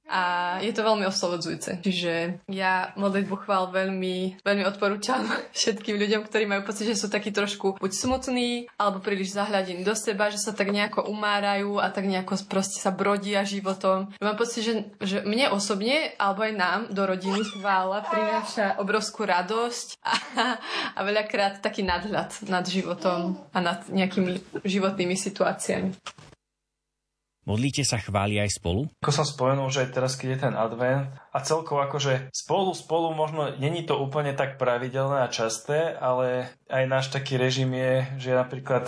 a 0.04 0.56
je 0.60 0.72
to 0.76 0.84
veľmi 0.84 1.08
oslobodzujúce. 1.08 1.80
Čiže 1.80 2.44
ja 2.52 2.92
modlitbu 3.00 3.48
chvál 3.48 3.72
veľmi, 3.72 4.44
veľmi 4.44 4.64
odporúčam 4.68 5.24
všetkým 5.56 5.96
ľuďom, 5.96 6.22
ktorí 6.28 6.44
majú 6.44 6.68
pocit, 6.68 6.92
že 6.92 7.00
sú 7.00 7.08
takí 7.08 7.32
trošku 7.32 7.80
buď 7.80 7.92
smutní, 7.92 8.68
alebo 8.76 9.00
príliš 9.00 9.32
zahľadení 9.32 9.80
do 9.80 9.96
seba, 9.96 10.28
že 10.28 10.40
sa 10.40 10.52
tak 10.52 10.68
nejako 10.68 11.08
umárajú 11.08 11.80
a 11.80 11.88
tak 11.88 12.04
nejako 12.04 12.36
proste 12.44 12.78
sa 12.84 12.92
brodia 12.92 13.46
životom. 13.48 14.12
Mám 14.20 14.36
pocit, 14.36 14.62
že, 14.64 14.74
že 15.00 15.16
mne 15.24 15.52
osobne, 15.56 16.12
alebo 16.20 16.44
aj 16.44 16.52
nám 16.52 16.80
do 16.92 17.02
rodiny 17.08 17.40
chvála 17.56 18.04
prináša 18.04 18.76
obrovskú 18.76 19.24
radosť 19.24 20.04
a, 20.04 20.12
a 20.94 21.00
veľakrát 21.00 21.64
taký 21.64 21.80
nadhľad 21.80 22.44
nad 22.52 22.64
životom 22.68 23.40
a 23.56 23.58
nad 23.60 23.80
nejakými 23.88 24.64
životnými 24.64 25.16
situáciami. 25.16 25.96
Modlíte 27.44 27.84
sa 27.84 28.00
chváli 28.00 28.40
aj 28.40 28.56
spolu? 28.56 28.88
Ako 29.04 29.12
som 29.12 29.28
spomenul, 29.28 29.68
že 29.68 29.84
teraz, 29.92 30.16
keď 30.16 30.28
je 30.32 30.38
ten 30.48 30.54
advent 30.56 31.12
a 31.34 31.42
celkovo 31.42 31.82
akože 31.82 32.30
spolu, 32.30 32.70
spolu 32.78 33.10
možno 33.10 33.50
není 33.58 33.82
to 33.82 33.98
úplne 33.98 34.30
tak 34.38 34.54
pravidelné 34.54 35.26
a 35.26 35.32
časté, 35.32 35.90
ale 35.98 36.54
aj 36.70 36.84
náš 36.86 37.06
taký 37.10 37.34
režim 37.34 37.74
je, 37.74 38.06
že 38.22 38.26
ja 38.30 38.36
napríklad 38.46 38.86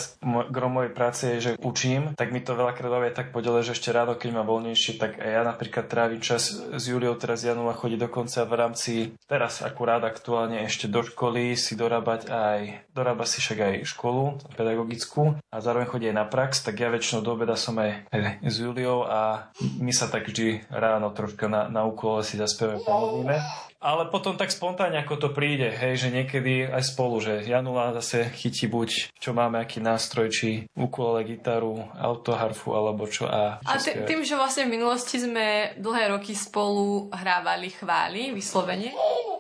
grom 0.55 0.79
mojej 0.79 0.95
práce 0.95 1.23
je, 1.27 1.37
že 1.43 1.53
učím, 1.59 2.15
tak 2.15 2.31
mi 2.31 2.39
to 2.39 2.55
veľakrát 2.55 2.89
baví 2.89 3.11
tak 3.11 3.35
podele, 3.35 3.67
že 3.67 3.75
ešte 3.75 3.91
ráno, 3.91 4.15
keď 4.15 4.31
ma 4.31 4.47
voľnejšie, 4.47 5.03
tak 5.03 5.19
aj 5.19 5.31
ja 5.31 5.43
napríklad 5.43 5.91
trávim 5.91 6.23
čas 6.23 6.55
s 6.55 6.83
Juliou 6.87 7.19
teraz 7.19 7.43
Janula 7.43 7.75
chodí 7.75 7.99
dokonca 7.99 8.47
v 8.47 8.55
rámci 8.55 8.93
teraz 9.27 9.61
akurát 9.67 10.07
aktuálne 10.07 10.63
ešte 10.63 10.87
do 10.87 11.03
školy 11.03 11.59
si 11.59 11.75
dorábať 11.75 12.31
aj 12.31 12.61
dorába 12.95 13.27
si 13.27 13.43
však 13.43 13.59
aj 13.59 13.75
školu 13.91 14.39
pedagogickú 14.55 15.37
a 15.51 15.57
zároveň 15.59 15.87
chodí 15.91 16.07
aj 16.07 16.17
na 16.17 16.27
prax, 16.29 16.63
tak 16.63 16.79
ja 16.79 16.89
väčšinou 16.93 17.27
do 17.27 17.35
obeda 17.35 17.59
som 17.59 17.75
aj 17.83 18.07
s 18.41 18.55
Juliou 18.63 19.03
a 19.03 19.51
my 19.83 19.91
sa 19.91 20.07
tak 20.07 20.31
vždy 20.31 20.71
ráno 20.71 21.11
troška 21.11 21.51
na, 21.51 21.67
na 21.67 21.83
úkole 21.85 22.23
si 22.23 22.36
zaspievame, 22.37 22.85
pomodlíme. 22.85 23.37
Ale 23.77 24.09
potom 24.09 24.41
tak 24.41 24.49
spontánne, 24.49 24.97
ako 25.05 25.15
to 25.21 25.29
príde, 25.37 25.69
hej, 25.69 26.01
že 26.01 26.09
niekedy 26.09 26.65
aj 26.65 26.97
spolu, 26.97 27.21
že 27.21 27.45
Janula 27.45 27.93
zase 28.01 28.33
chytí 28.33 28.67
buď, 28.67 29.13
čo 29.21 29.37
máme, 29.37 29.61
aký 29.61 29.85
nástroj, 29.85 30.33
či 30.33 30.65
ukulele, 30.73 31.37
gitaru, 31.37 31.85
autoharfu, 31.95 32.73
alebo 32.73 33.05
čo. 33.05 33.29
A, 33.29 33.61
a 33.61 33.73
tým, 33.79 34.25
že 34.25 34.35
vlastne 34.35 34.65
v 34.67 34.81
minulosti 34.81 35.21
sme 35.21 35.77
dlhé 35.77 36.09
roky 36.17 36.33
spolu 36.33 37.13
hrávali 37.13 37.69
chvály, 37.69 38.33
vyslovene, 38.33 38.97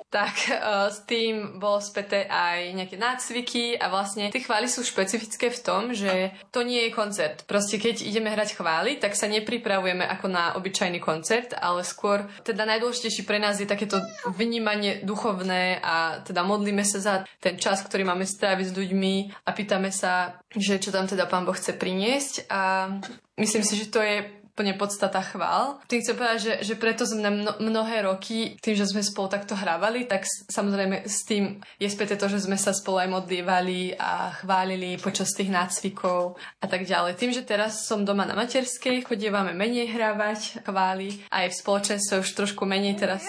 tak 0.07 0.35
uh, 0.49 0.87
s 0.87 1.03
tým 1.03 1.59
bolo 1.59 1.83
späté 1.83 2.31
aj 2.31 2.73
nejaké 2.79 2.97
nácviky 2.97 3.75
a 3.75 3.91
vlastne 3.91 4.31
tie 4.31 4.45
chvály 4.45 4.71
sú 4.71 4.87
špecifické 4.87 5.51
v 5.51 5.61
tom, 5.61 5.83
že 5.91 6.31
to 6.55 6.63
nie 6.63 6.87
je 6.87 6.95
koncert. 6.95 7.43
Proste 7.45 7.83
keď 7.83 8.07
ideme 8.07 8.31
hrať 8.31 8.55
chvály, 8.55 9.03
tak 9.03 9.19
sa 9.19 9.27
nepripravujeme 9.27 10.07
ako 10.07 10.27
na 10.31 10.55
obyčajný 10.55 11.03
koncert, 11.03 11.59
ale 11.59 11.83
skôr 11.83 12.25
teda 12.47 12.63
najdôležitejší 12.65 13.27
pre 13.27 13.43
nás 13.43 13.59
je 13.59 13.67
takéto 13.67 13.99
vnímanie 14.31 15.03
duchovné 15.03 15.83
a 15.83 16.23
teda 16.23 16.47
modlíme 16.47 16.87
sa 16.87 16.99
za 17.03 17.15
ten 17.43 17.59
čas, 17.59 17.83
ktorý 17.83 18.07
máme 18.07 18.25
stráviť 18.25 18.67
s 18.71 18.77
ľuďmi 18.79 19.15
a 19.43 19.51
pýtame 19.51 19.91
sa, 19.91 20.39
že 20.55 20.79
čo 20.79 20.95
tam 20.95 21.11
teda 21.11 21.27
Pán 21.27 21.43
Boh 21.43 21.55
chce 21.55 21.75
priniesť 21.75 22.47
a 22.47 22.95
myslím 23.37 23.63
si, 23.67 23.75
že 23.75 23.91
to 23.91 24.01
je 24.01 24.46
úplne 24.57 24.73
podstata 24.73 25.21
chvál. 25.21 25.77
Tým 25.85 26.01
chcem 26.01 26.17
povedať, 26.17 26.39
že, 26.41 26.53
že 26.65 26.75
preto 26.81 27.05
sme 27.05 27.29
mno, 27.29 27.61
mnohé 27.61 28.09
roky, 28.09 28.57
tým, 28.65 28.73
že 28.73 28.89
sme 28.89 29.05
spolu 29.05 29.29
takto 29.29 29.53
hrávali, 29.53 30.09
tak 30.09 30.25
samozrejme 30.49 31.05
s 31.05 31.29
tým 31.29 31.61
je 31.77 31.85
späté 31.93 32.17
to, 32.17 32.25
že 32.25 32.49
sme 32.49 32.57
sa 32.57 32.73
spolu 32.73 33.05
aj 33.05 33.13
modlívali 33.21 34.01
a 34.01 34.33
chválili 34.41 34.97
počas 34.97 35.37
tých 35.37 35.53
nácvikov 35.53 36.41
a 36.41 36.67
tak 36.73 36.89
ďalej. 36.89 37.21
Tým, 37.21 37.37
že 37.37 37.45
teraz 37.45 37.85
som 37.85 38.09
doma 38.09 38.25
na 38.25 38.33
materskej, 38.33 39.05
chodievame 39.05 39.53
menej 39.53 39.93
hrávať 39.93 40.65
chváli, 40.65 41.21
aj 41.29 41.53
v 41.53 41.59
spoločenstve 41.61 42.25
už 42.25 42.29
trošku 42.33 42.65
menej 42.65 42.97
teraz 42.97 43.29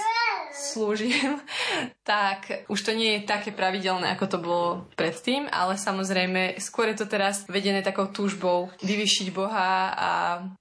slúžim, 0.58 1.40
tak 2.04 2.68
už 2.68 2.80
to 2.82 2.92
nie 2.98 3.20
je 3.20 3.30
také 3.30 3.54
pravidelné, 3.54 4.12
ako 4.14 4.26
to 4.28 4.38
bolo 4.42 4.68
predtým, 5.00 5.48
ale 5.48 5.80
samozrejme 5.80 6.60
skôr 6.60 6.92
je 6.92 7.04
to 7.04 7.08
teraz 7.08 7.46
vedené 7.48 7.86
takou 7.86 8.10
túžbou 8.10 8.74
vyvyšiť 8.82 9.28
Boha 9.32 9.94
a 9.94 10.12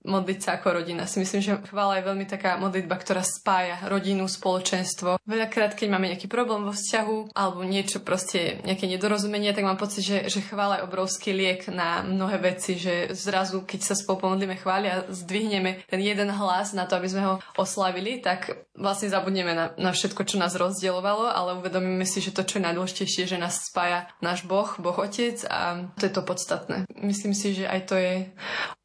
modliť 0.04 0.38
sa 0.38 0.50
ako 0.60 0.82
rodina. 0.82 1.08
Si 1.08 1.18
myslím, 1.22 1.42
že 1.42 1.58
chvála 1.66 1.98
je 1.98 2.08
veľmi 2.08 2.26
taká 2.28 2.60
modlitba, 2.60 2.98
ktorá 2.98 3.22
spája 3.24 3.80
rodinu, 3.88 4.28
spoločenstvo. 4.28 5.22
Veľakrát, 5.24 5.74
keď 5.74 5.88
máme 5.90 6.12
nejaký 6.12 6.28
problém 6.28 6.66
vo 6.66 6.74
vzťahu 6.74 7.32
alebo 7.32 7.64
niečo 7.64 8.02
proste, 8.02 8.60
nejaké 8.62 8.86
nedorozumenie, 8.86 9.54
tak 9.56 9.64
mám 9.64 9.80
pocit, 9.80 10.02
že, 10.04 10.18
že 10.28 10.44
chvála 10.44 10.82
je 10.82 10.86
obrovský 10.86 11.32
liek 11.32 11.70
na 11.72 12.04
mnohé 12.04 12.38
veci, 12.38 12.76
že 12.76 13.14
zrazu, 13.14 13.64
keď 13.64 13.80
sa 13.82 13.94
spolu 13.94 14.28
pomodlíme 14.28 14.58
chváli 14.58 14.90
a 14.90 15.06
zdvihneme 15.08 15.86
ten 15.88 16.00
jeden 16.02 16.28
hlas 16.28 16.76
na 16.76 16.84
to, 16.84 16.98
aby 16.98 17.08
sme 17.08 17.22
ho 17.24 17.34
oslavili, 17.56 18.20
tak 18.20 18.68
vlastne 18.76 19.08
zabudneme 19.08 19.52
na, 19.56 19.66
na 19.80 19.85
všetko, 19.92 20.22
čo 20.24 20.40
nás 20.40 20.54
rozdielovalo, 20.54 21.28
ale 21.28 21.58
uvedomíme 21.58 22.06
si, 22.08 22.24
že 22.24 22.32
to, 22.32 22.46
čo 22.46 22.58
je 22.58 22.66
najdôležitejšie, 22.66 23.28
že 23.28 23.36
nás 23.36 23.66
spája 23.68 24.08
náš 24.24 24.46
Boh, 24.46 24.66
Boh 24.78 24.96
Otec 24.96 25.42
a 25.46 25.90
to 25.98 26.08
je 26.08 26.12
to 26.14 26.22
podstatné. 26.22 26.88
Myslím 26.96 27.34
si, 27.36 27.52
že 27.52 27.68
aj 27.68 27.80
to 27.86 27.94
je 28.00 28.14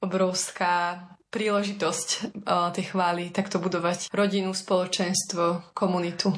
obrovská 0.03 1.07
príležitosť 1.31 2.07
uh, 2.43 2.69
tej 2.75 2.91
chvály, 2.91 3.31
takto 3.31 3.57
budovať 3.63 4.11
rodinu, 4.11 4.51
spoločenstvo, 4.51 5.71
komunitu. 5.71 6.35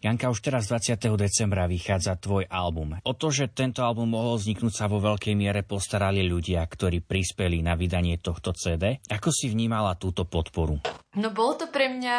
Janka, 0.00 0.32
už 0.32 0.40
teraz 0.40 0.70
20. 0.72 0.96
decembra 1.18 1.68
vychádza 1.68 2.16
tvoj 2.16 2.48
album. 2.48 2.96
O 3.04 3.12
to, 3.12 3.28
že 3.28 3.52
tento 3.52 3.84
album 3.84 4.16
mohol 4.16 4.40
vzniknúť 4.40 4.72
sa 4.72 4.88
vo 4.88 4.96
veľkej 4.96 5.36
miere 5.36 5.60
postarali 5.60 6.24
ľudia, 6.24 6.64
ktorí 6.64 7.04
prispeli 7.04 7.60
na 7.60 7.76
vydanie 7.76 8.16
tohto 8.16 8.56
CD. 8.56 9.02
Ako 9.12 9.28
si 9.28 9.52
vnímala 9.52 9.98
túto 10.00 10.24
podporu? 10.24 10.80
No 11.18 11.28
bolo 11.34 11.60
to 11.60 11.66
pre 11.68 11.92
mňa 11.92 12.16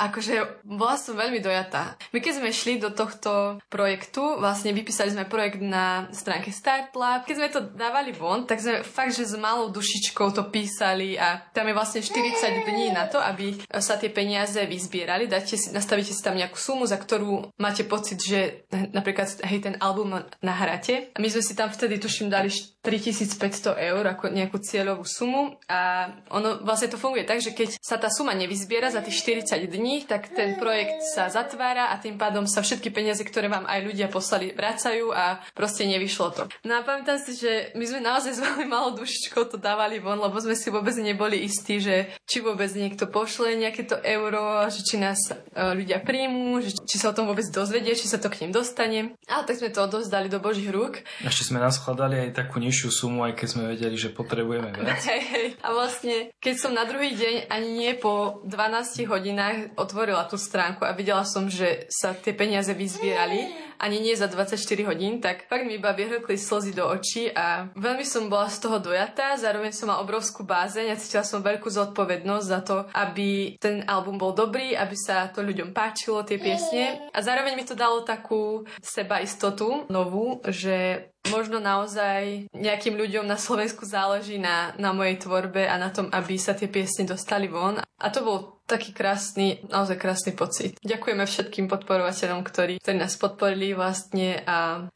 akože 0.00 0.64
bola 0.64 0.96
som 0.96 1.18
veľmi 1.18 1.44
dojatá. 1.44 2.00
My 2.16 2.24
keď 2.24 2.40
sme 2.40 2.50
šli 2.54 2.80
do 2.80 2.88
tohto 2.88 3.60
projektu, 3.68 4.40
vlastne 4.40 4.72
vypísali 4.72 5.12
sme 5.12 5.28
projekt 5.28 5.60
na 5.60 6.08
stránke 6.14 6.48
Startlab. 6.48 7.28
Keď 7.28 7.36
sme 7.36 7.48
to 7.52 7.60
dávali 7.76 8.16
von, 8.16 8.48
tak 8.48 8.64
sme 8.64 8.80
fakt, 8.80 9.12
že 9.12 9.28
s 9.28 9.36
malou 9.36 9.68
dušičkou 9.68 10.32
to 10.32 10.48
písali 10.48 11.20
a 11.20 11.44
tam 11.52 11.68
je 11.68 11.76
vlastne 11.76 12.00
40 12.00 12.64
dní 12.64 12.96
na 12.96 13.04
to, 13.06 13.20
aby 13.20 13.60
sa 13.68 14.00
tie 14.00 14.08
peniaze 14.08 14.56
vyzbierali. 14.56 15.28
Dáte 15.28 15.60
si, 15.60 15.68
nastavíte 15.70 16.16
si 16.16 16.22
tam 16.24 16.40
nejakú 16.40 16.56
sumu, 16.56 16.88
za 16.88 16.96
ktorú 16.96 17.52
máte 17.60 17.84
pocit, 17.84 18.22
že 18.24 18.64
napríklad 18.70 19.44
hej, 19.44 19.60
ten 19.60 19.76
album 19.78 20.24
nahráte. 20.40 21.12
A 21.12 21.18
my 21.20 21.28
sme 21.28 21.42
si 21.44 21.52
tam 21.52 21.68
vtedy, 21.68 22.00
tuším, 22.00 22.32
dali 22.32 22.48
3500 22.80 23.76
eur 23.76 24.04
ako 24.08 24.32
nejakú 24.32 24.56
cieľovú 24.56 25.04
sumu 25.04 25.60
a 25.68 26.08
ono 26.32 26.64
vlastne 26.64 26.88
to 26.88 26.96
funguje 26.96 27.28
tak, 27.28 27.44
že 27.44 27.52
keď 27.52 27.76
sa 27.76 28.00
tá 28.00 28.08
suma 28.08 28.32
nevyzbiera 28.32 28.88
za 28.88 29.04
tých 29.04 29.20
40 29.44 29.68
dní, 29.68 30.08
tak 30.08 30.32
ten 30.32 30.56
projekt 30.56 31.04
sa 31.12 31.28
zatvára 31.28 31.92
a 31.92 32.00
tým 32.00 32.16
pádom 32.16 32.48
sa 32.48 32.64
všetky 32.64 32.88
peniaze, 32.88 33.20
ktoré 33.20 33.52
vám 33.52 33.68
aj 33.68 33.80
ľudia 33.84 34.08
poslali, 34.08 34.56
vracajú 34.56 35.12
a 35.12 35.44
proste 35.52 35.84
nevyšlo 35.84 36.26
to. 36.32 36.42
No 36.64 36.80
a 36.80 36.86
pamätám 36.86 37.20
si, 37.20 37.36
že 37.36 37.76
my 37.76 37.84
sme 37.84 38.00
naozaj 38.00 38.32
s 38.32 38.40
veľmi 38.40 38.66
malou 38.72 38.96
dušičkou 38.96 39.52
to 39.52 39.60
dávali 39.60 40.00
von, 40.00 40.16
lebo 40.16 40.40
sme 40.40 40.56
si 40.56 40.72
vôbec 40.72 40.96
neboli 40.96 41.44
istí, 41.44 41.84
že 41.84 42.08
či 42.24 42.40
vôbec 42.40 42.72
niekto 42.72 43.04
pošle 43.04 43.60
nejaké 43.60 43.84
to 43.84 44.00
euro, 44.00 44.64
že 44.72 44.80
či 44.88 44.96
nás 44.96 45.20
e, 45.28 45.36
ľudia 45.54 46.00
príjmú, 46.00 46.64
že 46.64 46.72
či 46.88 46.96
sa 46.96 47.12
o 47.12 47.16
tom 47.16 47.28
vôbec 47.28 47.44
dozvedie, 47.52 47.92
či 47.92 48.08
sa 48.08 48.16
to 48.16 48.32
k 48.32 48.48
ním 48.48 48.56
dostane. 48.56 49.12
A 49.28 49.44
tak 49.44 49.60
sme 49.60 49.68
to 49.68 49.84
odovzdali 49.84 50.32
do 50.32 50.40
Božích 50.40 50.72
rúk. 50.72 51.04
Ešte 51.20 51.52
sme 51.52 51.60
nás 51.60 51.76
aj 51.76 52.32
takú 52.32 52.62
nižšiu 52.70 52.90
sumu, 52.94 53.26
aj 53.26 53.34
keď 53.34 53.48
sme 53.50 53.64
vedeli, 53.74 53.98
že 53.98 54.14
potrebujeme 54.14 54.70
viac. 54.70 55.02
Hej, 55.10 55.22
hej. 55.26 55.46
A 55.66 55.74
vlastne, 55.74 56.30
keď 56.38 56.54
som 56.54 56.70
na 56.70 56.86
druhý 56.86 57.18
deň, 57.18 57.50
ani 57.50 57.68
nie 57.74 57.92
po 57.98 58.46
12 58.46 59.10
hodinách 59.10 59.74
otvorila 59.74 60.30
tú 60.30 60.38
stránku 60.38 60.86
a 60.86 60.94
videla 60.94 61.26
som, 61.26 61.50
že 61.50 61.90
sa 61.90 62.14
tie 62.14 62.30
peniaze 62.30 62.70
vyzbierali, 62.70 63.50
ani 63.80 63.96
nie 63.98 64.12
za 64.12 64.28
24 64.28 64.60
hodín, 64.84 65.24
tak 65.24 65.48
fakt 65.48 65.64
mi 65.64 65.80
iba 65.80 65.96
vyhrkli 65.96 66.36
slzy 66.36 66.76
do 66.76 66.84
očí 66.84 67.32
a 67.32 67.72
veľmi 67.72 68.04
som 68.04 68.28
bola 68.28 68.52
z 68.52 68.60
toho 68.60 68.76
dojatá, 68.76 69.40
zároveň 69.40 69.72
som 69.72 69.88
mala 69.88 70.04
obrovskú 70.04 70.44
bázeň 70.44 70.92
a 70.92 71.00
cítila 71.00 71.24
som 71.24 71.40
veľkú 71.40 71.66
zodpovednosť 71.72 72.46
za 72.46 72.60
to, 72.60 72.76
aby 72.92 73.56
ten 73.56 73.80
album 73.88 74.20
bol 74.20 74.36
dobrý, 74.36 74.76
aby 74.76 74.94
sa 74.94 75.32
to 75.32 75.40
ľuďom 75.40 75.72
páčilo, 75.72 76.20
tie 76.28 76.36
piesne 76.36 77.08
a 77.08 77.18
zároveň 77.24 77.56
mi 77.56 77.64
to 77.64 77.72
dalo 77.72 78.04
takú 78.04 78.68
sebaistotu 78.84 79.88
novú, 79.88 80.44
že 80.44 81.08
možno 81.28 81.60
naozaj 81.60 82.48
nejakým 82.56 82.96
ľuďom 82.96 83.28
na 83.28 83.36
Slovensku 83.36 83.84
záleží 83.84 84.40
na, 84.40 84.72
na 84.80 84.96
mojej 84.96 85.20
tvorbe 85.20 85.68
a 85.68 85.76
na 85.76 85.92
tom, 85.92 86.08
aby 86.08 86.40
sa 86.40 86.56
tie 86.56 86.72
piesne 86.72 87.04
dostali 87.04 87.46
von. 87.50 87.76
A 87.76 88.06
to 88.08 88.24
bol 88.24 88.38
taký 88.64 88.96
krásny, 88.96 89.60
naozaj 89.68 90.00
krásny 90.00 90.32
pocit. 90.32 90.80
Ďakujeme 90.80 91.26
všetkým 91.26 91.68
podporovateľom, 91.68 92.40
ktorí, 92.46 92.80
ktorí 92.80 92.96
nás 92.96 93.20
podporili 93.20 93.76
vlastne 93.76 94.40
a, 94.46 94.88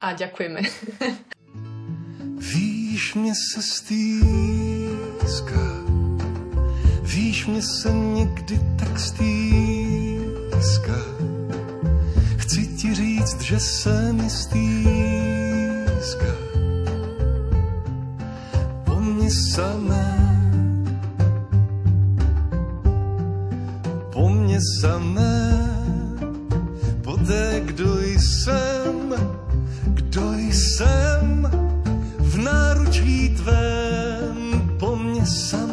a 0.00 0.06
ďakujeme. 0.16 0.60
Víš, 2.36 3.14
mě 3.14 3.32
se 3.34 3.62
stýská, 3.62 4.26
víš, 7.02 7.46
mě 7.46 7.62
se 7.62 7.92
někdy 7.92 8.60
tak 8.78 8.98
stýská. 8.98 9.96
Chci 12.36 12.66
ti 12.66 12.94
říct, 12.94 13.40
že 13.40 13.60
se 13.60 14.12
mi 14.12 14.30
stýská 16.00 16.32
po 18.84 19.00
mně 19.00 19.30
samé. 19.30 20.12
Po 24.12 24.28
mně 24.28 24.58
samé, 24.80 25.52
po 27.04 27.16
kdo 27.64 28.00
jsem, 28.00 29.14
kdo 29.84 30.32
jsem 30.32 31.50
v 32.18 32.38
náručí 32.38 33.36
tvém, 33.36 34.70
po 34.78 34.96
mně 34.96 35.26
samé. 35.26 35.65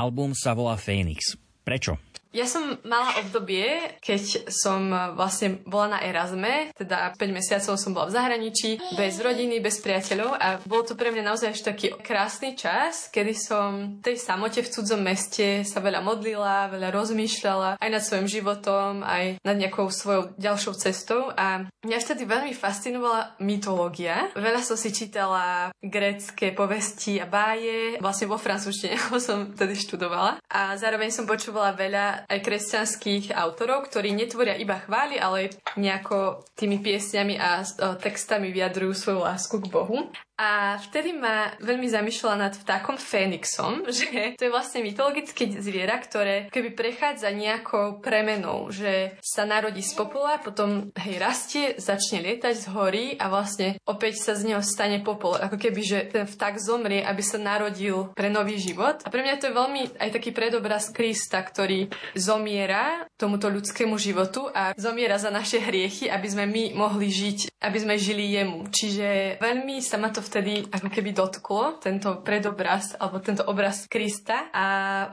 Album 0.00 0.32
sa 0.32 0.56
volá 0.56 0.80
Phoenix. 0.80 1.36
Prečo? 1.60 2.00
Ja 2.30 2.46
som 2.46 2.78
mala 2.86 3.18
obdobie, 3.18 3.98
keď 3.98 4.46
som 4.46 4.86
vlastne 5.18 5.58
bola 5.66 5.98
na 5.98 6.00
Erasme, 6.06 6.70
teda 6.78 7.10
5 7.18 7.18
mesiacov 7.34 7.74
som 7.74 7.90
bola 7.90 8.06
v 8.06 8.14
zahraničí, 8.14 8.78
bez 8.94 9.18
rodiny, 9.18 9.58
bez 9.58 9.82
priateľov 9.82 10.38
a 10.38 10.62
bol 10.62 10.86
to 10.86 10.94
pre 10.94 11.10
mňa 11.10 11.26
naozaj 11.26 11.50
až 11.50 11.60
taký 11.66 11.90
krásny 11.98 12.54
čas, 12.54 13.10
kedy 13.10 13.34
som 13.34 13.98
tej 13.98 14.14
samote 14.14 14.62
v 14.62 14.70
cudzom 14.70 15.02
meste 15.02 15.66
sa 15.66 15.82
veľa 15.82 16.06
modlila, 16.06 16.70
veľa 16.70 16.94
rozmýšľala 16.94 17.82
aj 17.82 17.90
nad 17.90 18.02
svojim 18.02 18.30
životom, 18.30 19.02
aj 19.02 19.42
nad 19.42 19.56
nejakou 19.58 19.90
svojou 19.90 20.30
ďalšou 20.38 20.78
cestou 20.78 21.34
a 21.34 21.66
mňa 21.82 21.98
vtedy 21.98 22.30
veľmi 22.30 22.54
fascinovala 22.54 23.42
mytológia. 23.42 24.30
Veľa 24.38 24.62
som 24.62 24.78
si 24.78 24.94
čítala 24.94 25.74
grecké 25.82 26.54
povesti 26.54 27.18
a 27.18 27.26
báje, 27.26 27.98
vlastne 27.98 28.30
vo 28.30 28.38
francúzštine, 28.38 28.94
som 29.18 29.50
tedy 29.50 29.74
študovala 29.74 30.38
a 30.46 30.78
zároveň 30.78 31.10
som 31.10 31.26
počúvala 31.26 31.74
veľa 31.74 32.19
aj 32.26 32.38
kresťanských 32.42 33.32
autorov, 33.32 33.88
ktorí 33.88 34.12
netvoria 34.12 34.58
iba 34.58 34.76
chvály, 34.82 35.16
ale 35.16 35.54
nejako 35.78 36.44
tými 36.58 36.82
piesňami 36.82 37.38
a 37.38 37.62
textami 37.96 38.50
vyjadrujú 38.50 38.92
svoju 38.92 39.20
lásku 39.24 39.56
k 39.62 39.70
Bohu. 39.70 40.10
A 40.40 40.80
vtedy 40.80 41.12
ma 41.12 41.52
veľmi 41.60 41.84
zamýšľala 41.84 42.48
nad 42.48 42.54
vtákom 42.56 42.96
Fénixom, 42.96 43.84
že 43.92 44.40
to 44.40 44.48
je 44.48 44.54
vlastne 44.54 44.80
mytologické 44.80 45.52
zviera, 45.60 46.00
ktoré 46.00 46.48
keby 46.48 46.72
prechádza 46.72 47.28
nejakou 47.28 48.00
premenou, 48.00 48.72
že 48.72 49.20
sa 49.20 49.44
narodí 49.44 49.84
z 49.84 49.92
popola, 49.92 50.40
potom 50.40 50.88
hej 50.96 51.20
rastie, 51.20 51.76
začne 51.76 52.24
lietať 52.24 52.56
z 52.56 52.66
hory 52.72 53.04
a 53.20 53.28
vlastne 53.28 53.76
opäť 53.84 54.24
sa 54.24 54.32
z 54.32 54.48
neho 54.48 54.64
stane 54.64 55.04
popol. 55.04 55.36
Ako 55.36 55.60
keby, 55.60 55.80
že 55.84 55.98
ten 56.08 56.24
vták 56.24 56.56
zomrie, 56.56 57.04
aby 57.04 57.20
sa 57.20 57.36
narodil 57.36 58.08
pre 58.16 58.32
nový 58.32 58.56
život. 58.56 59.04
A 59.04 59.12
pre 59.12 59.20
mňa 59.20 59.36
to 59.36 59.52
je 59.52 59.58
veľmi 59.60 59.82
aj 60.00 60.10
taký 60.16 60.32
predobraz 60.32 60.88
Krista, 60.88 61.44
ktorý 61.44 61.92
zomiera 62.16 63.04
tomuto 63.20 63.52
ľudskému 63.52 64.00
životu 64.00 64.48
a 64.48 64.72
zomiera 64.80 65.20
za 65.20 65.28
naše 65.28 65.60
hriechy, 65.60 66.08
aby 66.08 66.28
sme 66.32 66.48
my 66.48 66.72
mohli 66.72 67.12
žiť, 67.12 67.60
aby 67.60 67.76
sme 67.76 68.00
žili 68.00 68.40
jemu. 68.40 68.72
Čiže 68.72 69.36
veľmi 69.44 69.84
sa 69.84 70.00
ma 70.00 70.08
to 70.08 70.29
vtedy 70.30 70.70
ako 70.70 70.86
keby 70.86 71.10
dotklo, 71.10 71.82
tento 71.82 72.22
predobraz, 72.22 72.94
alebo 73.02 73.18
tento 73.18 73.42
obraz 73.50 73.90
Krista. 73.90 74.46
A 74.54 74.66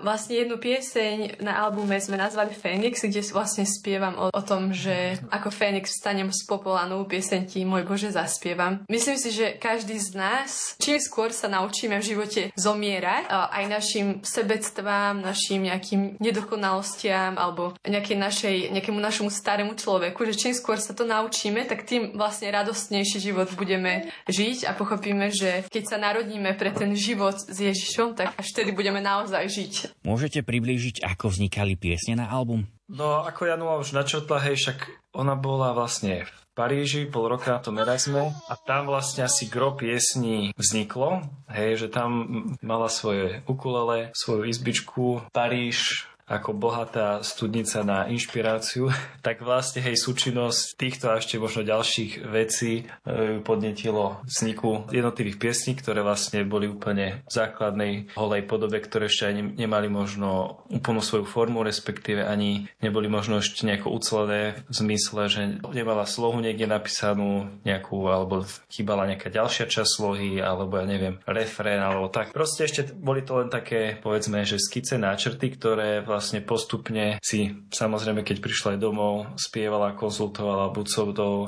vlastne 0.05 0.37
jednu 0.37 0.61
pieseň 0.61 1.41
na 1.41 1.65
albume 1.65 1.97
sme 1.97 2.21
nazvali 2.21 2.53
Fénix, 2.53 3.01
kde 3.01 3.25
vlastne 3.33 3.65
spievam 3.65 4.13
o, 4.21 4.25
o 4.29 4.41
tom, 4.45 4.69
že 4.69 5.17
ako 5.33 5.49
Fénix 5.49 5.97
vstanem 5.97 6.29
z 6.29 6.45
popola, 6.45 6.85
pieseň 6.85 7.41
ti, 7.49 7.65
môj 7.65 7.87
Bože, 7.87 8.13
zaspievam. 8.13 8.83
Myslím 8.85 9.17
si, 9.17 9.33
že 9.33 9.55
každý 9.57 9.97
z 9.97 10.13
nás, 10.13 10.75
čím 10.77 10.99
skôr 11.01 11.33
sa 11.33 11.49
naučíme 11.49 11.97
v 11.97 12.07
živote 12.13 12.41
zomierať, 12.53 13.31
aj 13.31 13.65
našim 13.65 14.07
sebectvám, 14.21 15.23
našim 15.23 15.65
nejakým 15.65 16.19
nedokonalostiam 16.19 17.39
alebo 17.39 17.73
nejakej 17.87 18.17
našej, 18.19 18.55
nejakému 18.75 18.99
našemu 18.99 19.29
starému 19.31 19.73
človeku, 19.79 20.19
že 20.27 20.35
čím 20.35 20.53
skôr 20.53 20.77
sa 20.77 20.91
to 20.91 21.07
naučíme, 21.07 21.63
tak 21.65 21.87
tým 21.87 22.19
vlastne 22.19 22.51
radostnejší 22.51 23.23
život 23.23 23.47
budeme 23.55 24.11
žiť 24.27 24.67
a 24.67 24.75
pochopíme 24.75 24.96
pochopíme, 24.97 25.29
že 25.29 25.69
keď 25.69 25.83
sa 25.85 25.97
narodíme 26.01 26.57
pre 26.57 26.73
ten 26.73 26.89
život 26.97 27.37
s 27.37 27.53
Ježišom, 27.53 28.17
tak 28.17 28.33
až 28.33 28.49
vtedy 28.49 28.73
budeme 28.73 28.97
naozaj 28.97 29.45
žiť. 29.45 29.73
Môžete 30.01 30.41
priblížiť, 30.41 31.05
ako 31.05 31.29
vznikali 31.29 31.77
piesne 31.77 32.17
na 32.17 32.25
album? 32.25 32.65
No, 32.89 33.21
ako 33.21 33.45
Janula 33.45 33.77
už 33.77 33.93
načrtla, 33.93 34.41
hej, 34.41 34.57
však 34.57 34.89
ona 35.13 35.37
bola 35.37 35.77
vlastne 35.77 36.25
v 36.25 36.31
Paríži, 36.57 37.05
pol 37.05 37.29
roka 37.29 37.53
na 37.53 37.61
tom 37.61 37.77
Erasme 37.77 38.33
a 38.49 38.53
tam 38.57 38.89
vlastne 38.89 39.29
asi 39.29 39.45
gro 39.45 39.77
piesní 39.77 40.49
vzniklo, 40.57 41.21
hej, 41.53 41.85
že 41.85 41.93
tam 41.93 42.25
mala 42.65 42.89
svoje 42.89 43.45
ukulele, 43.45 44.09
svoju 44.17 44.49
izbičku, 44.49 45.29
Paríž, 45.29 46.09
ako 46.27 46.51
bohatá 46.51 47.23
studnica 47.23 47.87
na 47.87 48.11
inšpiráciu, 48.11 48.91
tak 49.25 49.39
vlastne 49.39 49.79
hej, 49.79 49.95
súčinnosť 49.95 50.75
týchto 50.75 51.05
a 51.09 51.23
ešte 51.23 51.39
možno 51.39 51.63
ďalších 51.63 52.27
vecí 52.27 52.83
e, 52.83 53.39
podnetilo 53.39 54.19
vzniku 54.27 54.91
jednotlivých 54.91 55.39
piesní, 55.39 55.79
ktoré 55.79 56.03
vlastne 56.03 56.43
boli 56.43 56.67
úplne 56.67 57.23
v 57.25 57.31
základnej 57.31 57.93
holej 58.19 58.43
podobe, 58.43 58.83
ktoré 58.83 59.07
ešte 59.07 59.31
ani 59.31 59.55
nemali 59.55 59.87
možno 59.87 60.61
úplnú 60.67 60.99
svoju 60.99 61.23
formu, 61.23 61.63
respektíve 61.63 62.27
ani 62.27 62.67
neboli 62.83 63.07
možno 63.07 63.39
ešte 63.39 63.63
nejako 63.63 63.95
ucelené 63.95 64.67
v 64.67 64.73
zmysle, 64.75 65.21
že 65.31 65.41
nemala 65.71 66.03
slohu 66.03 66.43
niekde 66.43 66.67
napísanú 66.67 67.47
nejakú, 67.63 68.03
alebo 68.11 68.43
chýbala 68.67 69.07
nejaká 69.07 69.31
ďalšia 69.31 69.71
časť 69.71 69.89
slohy, 69.95 70.43
alebo 70.43 70.75
ja 70.75 70.83
neviem, 70.83 71.23
refrén, 71.23 71.79
alebo 71.79 72.11
tak. 72.11 72.35
Proste 72.35 72.67
ešte 72.67 72.91
boli 72.91 73.23
to 73.23 73.39
len 73.39 73.47
také, 73.47 73.95
povedzme, 74.03 74.43
že 74.43 74.59
skice, 74.59 74.99
náčrty, 74.99 75.55
ktoré 75.55 76.03
vlastne 76.03 76.16
vlastne 76.17 76.41
postupne 76.41 77.21
si 77.21 77.53
samozrejme, 77.69 78.25
keď 78.25 78.41
prišla 78.41 78.73
aj 78.73 78.79
domov, 78.81 79.29
spievala, 79.37 79.93
konzultovala 79.93 80.73
buď 80.73 80.87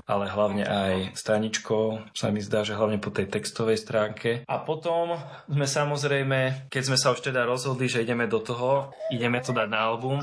ale 0.05 0.29
hlavne 0.29 0.61
aj 0.61 0.93
staničkou. 1.17 2.13
Sa 2.13 2.29
mi 2.29 2.45
zdá, 2.45 2.61
že 2.61 2.77
hlavne 2.77 3.01
po 3.01 3.09
tej 3.09 3.25
textovej 3.25 3.81
stránke. 3.81 4.45
A 4.45 4.61
potom 4.61 5.17
sme 5.49 5.65
samozrejme, 5.65 6.69
keď 6.69 6.83
sme 6.85 6.97
sa 7.01 7.17
už 7.17 7.25
teda 7.25 7.49
rozhodli, 7.49 7.89
že 7.89 8.05
ideme 8.05 8.29
do 8.29 8.37
toho, 8.37 8.93
ideme 9.09 9.41
to 9.41 9.55
dať 9.55 9.65
na 9.65 9.89
album, 9.89 10.21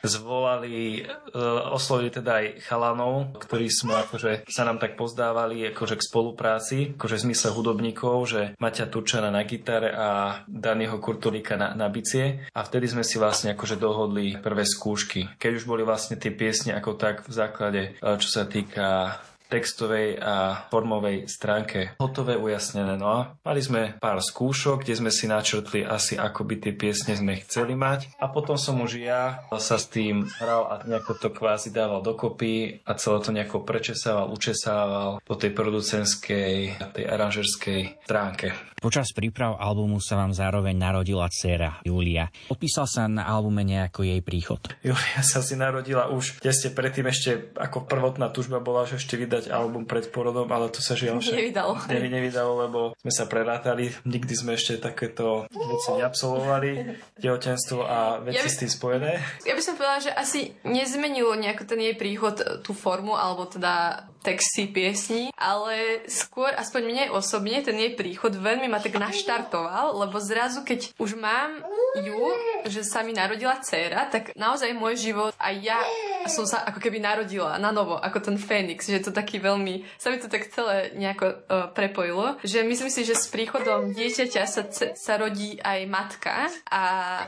zvolali, 0.00 1.04
e, 1.04 1.42
oslovili 1.68 2.08
teda 2.08 2.40
aj 2.40 2.46
chalanov, 2.64 3.36
ktorí 3.44 3.68
sme 3.68 4.00
akože 4.08 4.48
sa 4.48 4.64
nám 4.64 4.80
tak 4.80 4.96
pozdávali 4.96 5.68
akože 5.74 6.00
k 6.00 6.06
spolupráci, 6.06 6.78
akože 6.96 7.20
v 7.20 7.24
zmysle 7.28 7.48
hudobníkov, 7.52 8.16
že 8.24 8.40
Maťa 8.56 8.88
Turčana 8.88 9.28
na 9.28 9.44
gitare 9.44 9.92
a 9.92 10.08
Daniho 10.48 10.96
Kurtulíka 11.02 11.58
na, 11.58 11.74
na 11.76 11.92
bicie. 11.92 12.46
A 12.54 12.64
vtedy 12.64 12.88
sme 12.88 13.04
si 13.04 13.18
vlastne 13.18 13.52
akože 13.52 13.81
dohodli 13.82 14.38
prvé 14.38 14.62
skúšky. 14.62 15.26
Keď 15.42 15.52
už 15.58 15.64
boli 15.66 15.82
vlastne 15.82 16.14
tie 16.14 16.30
piesne 16.30 16.78
ako 16.78 16.94
tak 16.94 17.26
v 17.26 17.32
základe, 17.34 17.82
eh, 17.98 18.16
čo 18.22 18.28
sa 18.30 18.46
týka 18.46 19.18
textovej 19.52 20.16
a 20.16 20.64
formovej 20.72 21.28
stránke 21.28 21.92
hotové, 22.00 22.40
ujasnené. 22.40 22.96
No 22.96 23.08
a 23.12 23.18
mali 23.44 23.60
sme 23.60 24.00
pár 24.00 24.24
skúšok, 24.24 24.80
kde 24.80 24.96
sme 24.96 25.10
si 25.12 25.28
načrtli 25.28 25.84
asi 25.84 26.16
ako 26.16 26.48
by 26.48 26.54
tie 26.56 26.72
piesne 26.72 27.12
sme 27.12 27.44
chceli 27.44 27.76
mať 27.76 28.16
a 28.16 28.32
potom 28.32 28.56
som 28.56 28.80
už 28.80 29.04
ja 29.04 29.44
sa 29.60 29.76
s 29.76 29.92
tým 29.92 30.24
hral 30.40 30.64
a 30.72 30.74
nejako 30.88 31.20
to 31.20 31.28
kvázi 31.28 31.68
dával 31.68 32.00
dokopy 32.00 32.80
a 32.88 32.96
celé 32.96 33.18
to 33.20 33.30
nejako 33.34 33.60
prečesával, 33.68 34.32
učesával 34.32 35.20
po 35.20 35.34
tej 35.36 35.52
producenskej, 35.52 36.80
tej 36.96 37.04
aranžerskej 37.04 38.00
stránke. 38.08 38.56
Počas 38.82 39.14
príprav 39.14 39.62
albumu 39.62 40.02
sa 40.02 40.18
vám 40.18 40.34
zároveň 40.34 40.74
narodila 40.74 41.30
dcéra 41.30 41.78
Julia. 41.86 42.26
Odpísal 42.50 42.90
sa 42.90 43.06
na 43.06 43.22
albume 43.30 43.62
nejako 43.62 44.02
jej 44.02 44.18
príchod? 44.26 44.58
Julia 44.82 45.22
sa 45.22 45.38
si 45.38 45.54
narodila 45.54 46.10
už 46.10 46.42
tesne 46.42 46.74
predtým 46.74 47.06
ešte 47.06 47.54
ako 47.54 47.86
prvotná 47.86 48.34
tužba 48.34 48.58
bola, 48.58 48.82
že 48.82 48.98
ešte 48.98 49.14
vydať 49.14 49.41
vydať 49.42 49.50
album 49.50 49.82
pred 49.82 50.06
porodom, 50.14 50.46
ale 50.46 50.70
to 50.70 50.78
sa 50.78 50.94
žiaľ 50.94 51.18
nevydalo. 51.18 51.74
Ne, 51.90 52.06
nevydalo, 52.06 52.52
lebo 52.68 52.80
sme 53.02 53.12
sa 53.12 53.26
prerátali, 53.26 53.90
nikdy 54.06 54.34
sme 54.38 54.54
ešte 54.54 54.78
takéto 54.78 55.50
veci 55.50 55.90
neabsolvovali, 55.98 56.70
tehotenstvo 57.18 57.82
a 57.82 58.22
veci 58.22 58.38
ja 58.38 58.46
by, 58.46 58.50
s 58.50 58.60
tým 58.62 58.70
spojené. 58.70 59.10
Ja 59.42 59.54
by 59.58 59.62
som 59.62 59.74
povedala, 59.74 60.00
že 60.00 60.12
asi 60.14 60.54
nezmenilo 60.62 61.34
nejako 61.34 61.66
ten 61.66 61.82
jej 61.82 61.94
príchod 61.98 62.38
tú 62.62 62.72
formu, 62.72 63.18
alebo 63.18 63.50
teda 63.50 64.06
texty 64.22 64.70
piesní, 64.70 65.34
ale 65.34 66.06
skôr, 66.06 66.54
aspoň 66.54 66.82
mne 66.86 67.04
osobne, 67.12 67.58
ten 67.60 67.74
jej 67.74 67.92
príchod 67.98 68.30
veľmi 68.32 68.70
ma 68.70 68.78
tak 68.78 68.96
naštartoval, 68.96 69.98
lebo 69.98 70.22
zrazu, 70.22 70.62
keď 70.62 70.94
už 70.96 71.18
mám 71.18 71.60
ju, 72.00 72.22
že 72.70 72.86
sa 72.86 73.02
mi 73.02 73.12
narodila 73.12 73.58
dcéra, 73.60 74.08
tak 74.08 74.32
naozaj 74.38 74.72
môj 74.72 74.96
život 74.96 75.34
a 75.36 75.52
ja 75.52 75.76
som 76.30 76.46
sa 76.46 76.62
ako 76.62 76.78
keby 76.78 77.02
narodila 77.02 77.58
na 77.58 77.74
novo, 77.74 77.98
ako 77.98 78.32
ten 78.32 78.36
Fénix, 78.38 78.86
že 78.86 79.02
to 79.02 79.10
taký 79.10 79.42
veľmi, 79.42 79.82
sa 79.98 80.14
mi 80.14 80.22
to 80.22 80.30
tak 80.30 80.48
celé 80.54 80.94
nejako 80.94 81.26
uh, 81.26 81.68
prepojilo, 81.74 82.38
že 82.46 82.62
myslím 82.62 82.90
si, 82.94 83.02
že 83.02 83.18
s 83.18 83.26
príchodom 83.26 83.90
dieťaťa 83.92 84.42
sa, 84.46 84.62
sa 84.94 85.14
rodí 85.18 85.58
aj 85.58 85.80
matka 85.90 86.46
a 86.70 86.82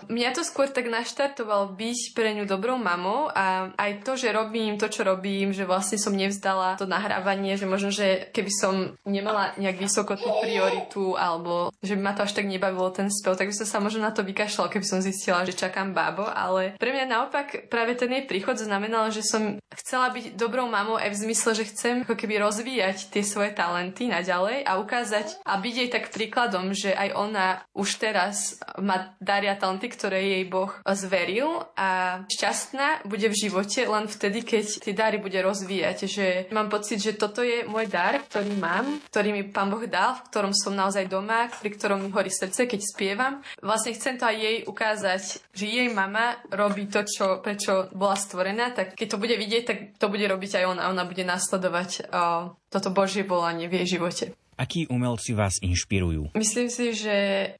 mňa 0.07 0.30
to 0.38 0.46
skôr 0.46 0.70
tak 0.70 0.87
naštartoval 0.87 1.74
byť 1.74 2.14
pre 2.14 2.38
ňu 2.38 2.46
dobrou 2.46 2.78
mamou 2.78 3.28
a 3.35 3.74
aj 3.74 4.07
to, 4.07 4.14
že 4.14 4.30
robím 4.30 4.78
to, 4.78 4.87
čo 4.87 5.02
robím, 5.02 5.50
že 5.50 5.66
vlastne 5.66 5.98
som 5.98 6.14
nevzdala 6.14 6.78
to 6.78 6.84
nahrávanie, 6.87 7.57
že 7.57 7.68
možno, 7.68 7.90
že 7.90 8.31
keby 8.31 8.53
som 8.53 8.75
nemala 9.05 9.53
nejak 9.61 9.81
vysoko 9.81 10.16
tú 10.16 10.29
prioritu 10.40 11.18
alebo 11.18 11.73
že 11.83 11.97
by 11.99 12.03
ma 12.03 12.12
to 12.16 12.25
až 12.25 12.33
tak 12.37 12.49
nebavilo 12.49 12.88
ten 12.92 13.09
spev, 13.12 13.37
tak 13.37 13.51
by 13.51 13.57
som 13.57 13.68
sa 13.68 13.79
možno 13.83 14.05
na 14.05 14.12
to 14.12 14.25
vykašľala, 14.25 14.73
keby 14.73 14.87
som 14.87 15.05
zistila, 15.05 15.47
že 15.47 15.57
čakám 15.57 15.92
bábo, 15.97 16.25
ale 16.25 16.77
pre 16.81 16.92
mňa 16.92 17.07
naopak 17.07 17.68
práve 17.68 17.97
ten 17.99 18.11
jej 18.12 18.25
príchod 18.25 18.57
znamenal, 18.57 19.11
že 19.12 19.25
som 19.25 19.59
chcela 19.75 20.11
byť 20.11 20.37
dobrou 20.38 20.66
mamou 20.70 20.97
aj 20.97 21.11
v 21.12 21.20
zmysle, 21.29 21.51
že 21.57 21.68
chcem 21.70 21.94
ako 22.05 22.14
keby 22.16 22.40
rozvíjať 22.40 23.11
tie 23.11 23.23
svoje 23.23 23.53
talenty 23.53 24.09
naďalej 24.09 24.64
a 24.64 24.79
ukázať 24.81 25.42
a 25.44 25.59
byť 25.59 25.75
jej 25.75 25.88
tak 25.90 26.11
príkladom, 26.11 26.73
že 26.73 26.94
aj 26.94 27.11
ona 27.14 27.47
už 27.77 27.99
teraz 28.01 28.59
má 28.79 29.14
daria 29.18 29.55
talenty, 29.55 29.90
ktoré 29.90 30.23
jej 30.23 30.44
Boh 30.47 30.70
zveril 30.87 31.66
a 31.75 32.23
šťastná 32.31 33.07
bude 33.07 33.29
v 33.31 33.37
živote 33.37 33.85
len 33.85 34.07
vtedy, 34.11 34.42
keď 34.42 34.64
tie 34.83 34.94
dary 34.94 35.18
bude 35.18 35.37
rozvíjať, 35.38 35.99
že 36.07 36.27
mám 36.51 36.70
pocit, 36.75 36.99
že 36.99 37.15
toto 37.15 37.47
je 37.47 37.63
môj 37.71 37.87
dar, 37.87 38.19
ktorý 38.27 38.51
mám, 38.59 38.99
ktorý 39.15 39.31
mi 39.31 39.43
Pán 39.47 39.71
Boh 39.71 39.87
dal, 39.87 40.19
v 40.19 40.27
ktorom 40.27 40.51
som 40.51 40.75
naozaj 40.75 41.07
doma, 41.07 41.47
pri 41.63 41.71
ktorom 41.71 42.03
mi 42.03 42.11
horí 42.11 42.35
srdce, 42.35 42.67
keď 42.67 42.81
spievam. 42.83 43.35
Vlastne 43.63 43.95
chcem 43.95 44.19
to 44.19 44.27
aj 44.27 44.37
jej 44.37 44.57
ukázať, 44.67 45.23
že 45.55 45.65
jej 45.71 45.89
mama 45.95 46.35
robí 46.51 46.91
to, 46.91 47.07
čo, 47.07 47.39
prečo 47.39 47.87
bola 47.95 48.19
stvorená, 48.19 48.75
tak 48.75 48.99
keď 48.99 49.07
to 49.07 49.23
bude 49.23 49.37
vidieť, 49.39 49.63
tak 49.63 49.79
to 50.03 50.11
bude 50.11 50.27
robiť 50.27 50.59
aj 50.59 50.65
ona. 50.67 50.83
Ona 50.91 51.07
bude 51.07 51.23
nasledovať 51.23 52.11
o, 52.11 52.59
toto 52.67 52.91
Božie 52.91 53.23
volanie 53.23 53.71
v 53.71 53.83
jej 53.83 53.99
živote. 53.99 54.35
Akí 54.55 54.87
umelci 54.87 55.35
vás 55.35 55.59
inšpirujú? 55.59 56.31
Myslím 56.38 56.71
si, 56.71 56.95
že 56.95 57.17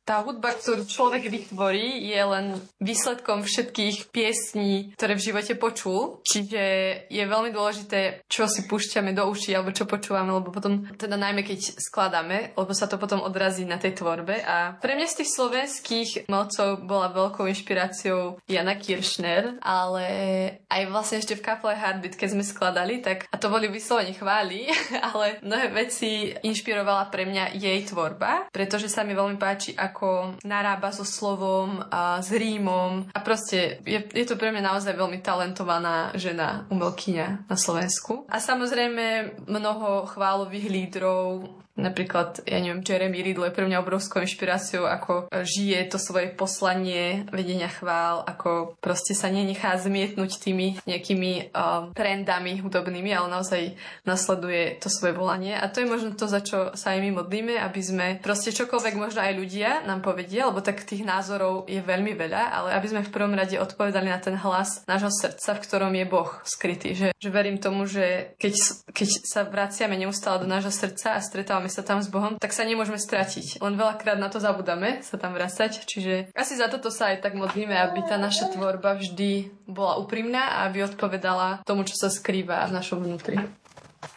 tá 0.07 0.23
hudba, 0.23 0.55
ktorú 0.55 0.87
človek 0.87 1.27
vytvorí, 1.27 2.07
je 2.07 2.23
len 2.23 2.47
výsledkom 2.79 3.43
všetkých 3.43 4.15
piesní, 4.15 4.95
ktoré 4.95 5.19
v 5.19 5.27
živote 5.27 5.55
počul. 5.59 6.23
Čiže 6.23 6.63
je 7.11 7.25
veľmi 7.27 7.51
dôležité, 7.51 8.23
čo 8.31 8.47
si 8.47 8.71
púšťame 8.71 9.11
do 9.11 9.27
uší 9.27 9.59
alebo 9.59 9.75
čo 9.75 9.91
počúvame, 9.91 10.31
lebo 10.31 10.55
potom, 10.55 10.87
teda 10.95 11.19
najmä 11.19 11.43
keď 11.43 11.83
skladáme, 11.83 12.55
lebo 12.55 12.71
sa 12.71 12.87
to 12.87 12.95
potom 12.95 13.27
odrazí 13.27 13.67
na 13.67 13.83
tej 13.83 13.99
tvorbe. 13.99 14.39
A 14.47 14.79
pre 14.79 14.95
mňa 14.95 15.11
z 15.11 15.19
tých 15.25 15.31
slovenských 15.35 16.09
umelcov 16.31 16.87
bola 16.87 17.11
veľkou 17.11 17.51
inšpiráciou 17.51 18.39
Jana 18.47 18.79
Kiršner, 18.79 19.59
ale 19.59 20.07
aj 20.71 20.83
vlastne 20.95 21.19
ešte 21.19 21.35
v 21.35 21.43
kaple 21.43 21.75
Heartbeat, 21.75 22.15
keď 22.15 22.39
sme 22.39 22.45
skladali, 22.47 23.03
tak 23.03 23.27
a 23.27 23.37
to 23.37 23.51
boli 23.51 23.67
vyslovene 23.67 24.15
chváli, 24.15 24.71
ale 25.11 25.43
mnohé 25.43 25.75
veci 25.75 26.31
inšpirovali 26.31 26.84
inšpirovala 26.85 27.09
pre 27.09 27.25
mňa 27.25 27.45
jej 27.57 27.81
tvorba, 27.89 28.53
pretože 28.53 28.93
sa 28.93 29.09
mi 29.09 29.17
veľmi 29.17 29.41
páči, 29.41 29.73
ako 29.73 30.37
narába 30.45 30.93
so 30.93 31.01
slovom 31.01 31.81
a 31.89 32.21
s 32.21 32.29
rímom 32.29 33.09
a 33.09 33.19
proste 33.25 33.81
je, 33.89 34.05
je 34.05 34.25
to 34.29 34.37
pre 34.37 34.53
mňa 34.53 34.77
naozaj 34.77 34.93
veľmi 34.93 35.25
talentovaná 35.25 36.13
žena, 36.13 36.69
umelkyňa 36.69 37.49
na 37.49 37.57
Slovensku. 37.57 38.29
A 38.29 38.37
samozrejme 38.37 39.33
mnoho 39.49 40.05
chválových 40.13 40.69
lídrov, 40.69 41.64
Napríklad, 41.75 42.47
ja 42.47 42.63
neviem, 42.63 42.87
Jeremy 42.87 43.19
Riddle 43.19 43.51
je 43.51 43.57
pre 43.57 43.67
mňa 43.67 43.83
obrovskou 43.83 44.23
inšpiráciou, 44.23 44.87
ako 44.87 45.27
žije 45.31 45.91
to 45.91 45.99
svoje 45.99 46.31
poslanie 46.31 47.27
vedenia 47.35 47.67
chvál, 47.67 48.23
ako 48.23 48.79
proste 48.79 49.13
sa 49.19 49.27
nenechá 49.27 49.75
zmietnúť 49.75 50.39
tými 50.39 50.79
nejakými 50.87 51.51
um, 51.51 51.91
trendami 51.91 52.63
hudobnými, 52.63 53.11
ale 53.11 53.27
naozaj 53.27 53.75
nasleduje 54.07 54.79
to 54.79 54.87
svoje 54.87 55.19
volanie. 55.19 55.59
A 55.59 55.67
to 55.67 55.83
je 55.83 55.91
možno 55.91 56.15
to, 56.15 56.31
za 56.31 56.47
čo 56.47 56.71
sa 56.79 56.95
aj 56.95 57.03
my 57.03 57.11
modlíme, 57.19 57.59
aby 57.59 57.81
sme 57.83 58.07
proste 58.23 58.55
čokoľvek 58.55 58.95
možno 58.95 59.27
aj 59.27 59.35
ľudia 59.35 59.83
nám 59.83 59.99
povedia, 59.99 60.47
lebo 60.47 60.63
tak 60.63 60.87
tých 60.87 61.03
názorov 61.03 61.67
je 61.67 61.83
veľmi 61.83 62.15
veľa, 62.15 62.55
ale 62.55 62.69
aby 62.79 62.87
sme 62.87 63.03
v 63.03 63.11
prvom 63.11 63.35
rade 63.35 63.59
odpovedali 63.59 64.09
na 64.15 64.23
ten 64.23 64.39
hlas 64.39 64.87
nášho 64.87 65.11
srdca, 65.11 65.59
v 65.59 65.63
ktorom 65.67 65.93
je 65.99 66.07
Boh 66.07 66.31
skrytý. 66.47 66.95
Že, 66.95 67.09
že 67.19 67.29
verím 67.35 67.59
tomu, 67.59 67.91
že 67.91 68.39
keď, 68.39 68.55
keď 68.95 69.09
sa 69.27 69.43
vraciame 69.43 69.99
neustále 69.99 70.47
do 70.47 70.49
nášho 70.49 70.71
srdca 70.71 71.19
a 71.19 71.25
stretávame 71.25 71.64
stretávame 71.69 71.69
sa 71.73 71.83
tam 71.85 72.01
s 72.03 72.09
Bohom, 72.09 72.37
tak 72.41 72.53
sa 72.53 72.65
nemôžeme 72.65 72.99
stratiť. 73.01 73.61
Len 73.61 73.75
veľakrát 73.77 74.19
na 74.21 74.29
to 74.29 74.41
zabudáme 74.41 75.01
sa 75.01 75.17
tam 75.17 75.33
vracať, 75.33 75.85
čiže 75.85 76.29
asi 76.37 76.57
za 76.57 76.69
toto 76.69 76.93
sa 76.93 77.13
aj 77.13 77.25
tak 77.25 77.35
modlíme, 77.37 77.73
aby 77.73 78.05
tá 78.05 78.17
naša 78.21 78.53
tvorba 78.53 78.97
vždy 79.01 79.51
bola 79.69 79.97
úprimná 80.01 80.61
a 80.61 80.69
aby 80.69 80.85
odpovedala 80.85 81.65
tomu, 81.65 81.85
čo 81.89 81.97
sa 81.97 82.09
skrýva 82.13 82.69
v 82.69 82.77
našom 82.77 83.01
vnútri. 83.01 83.41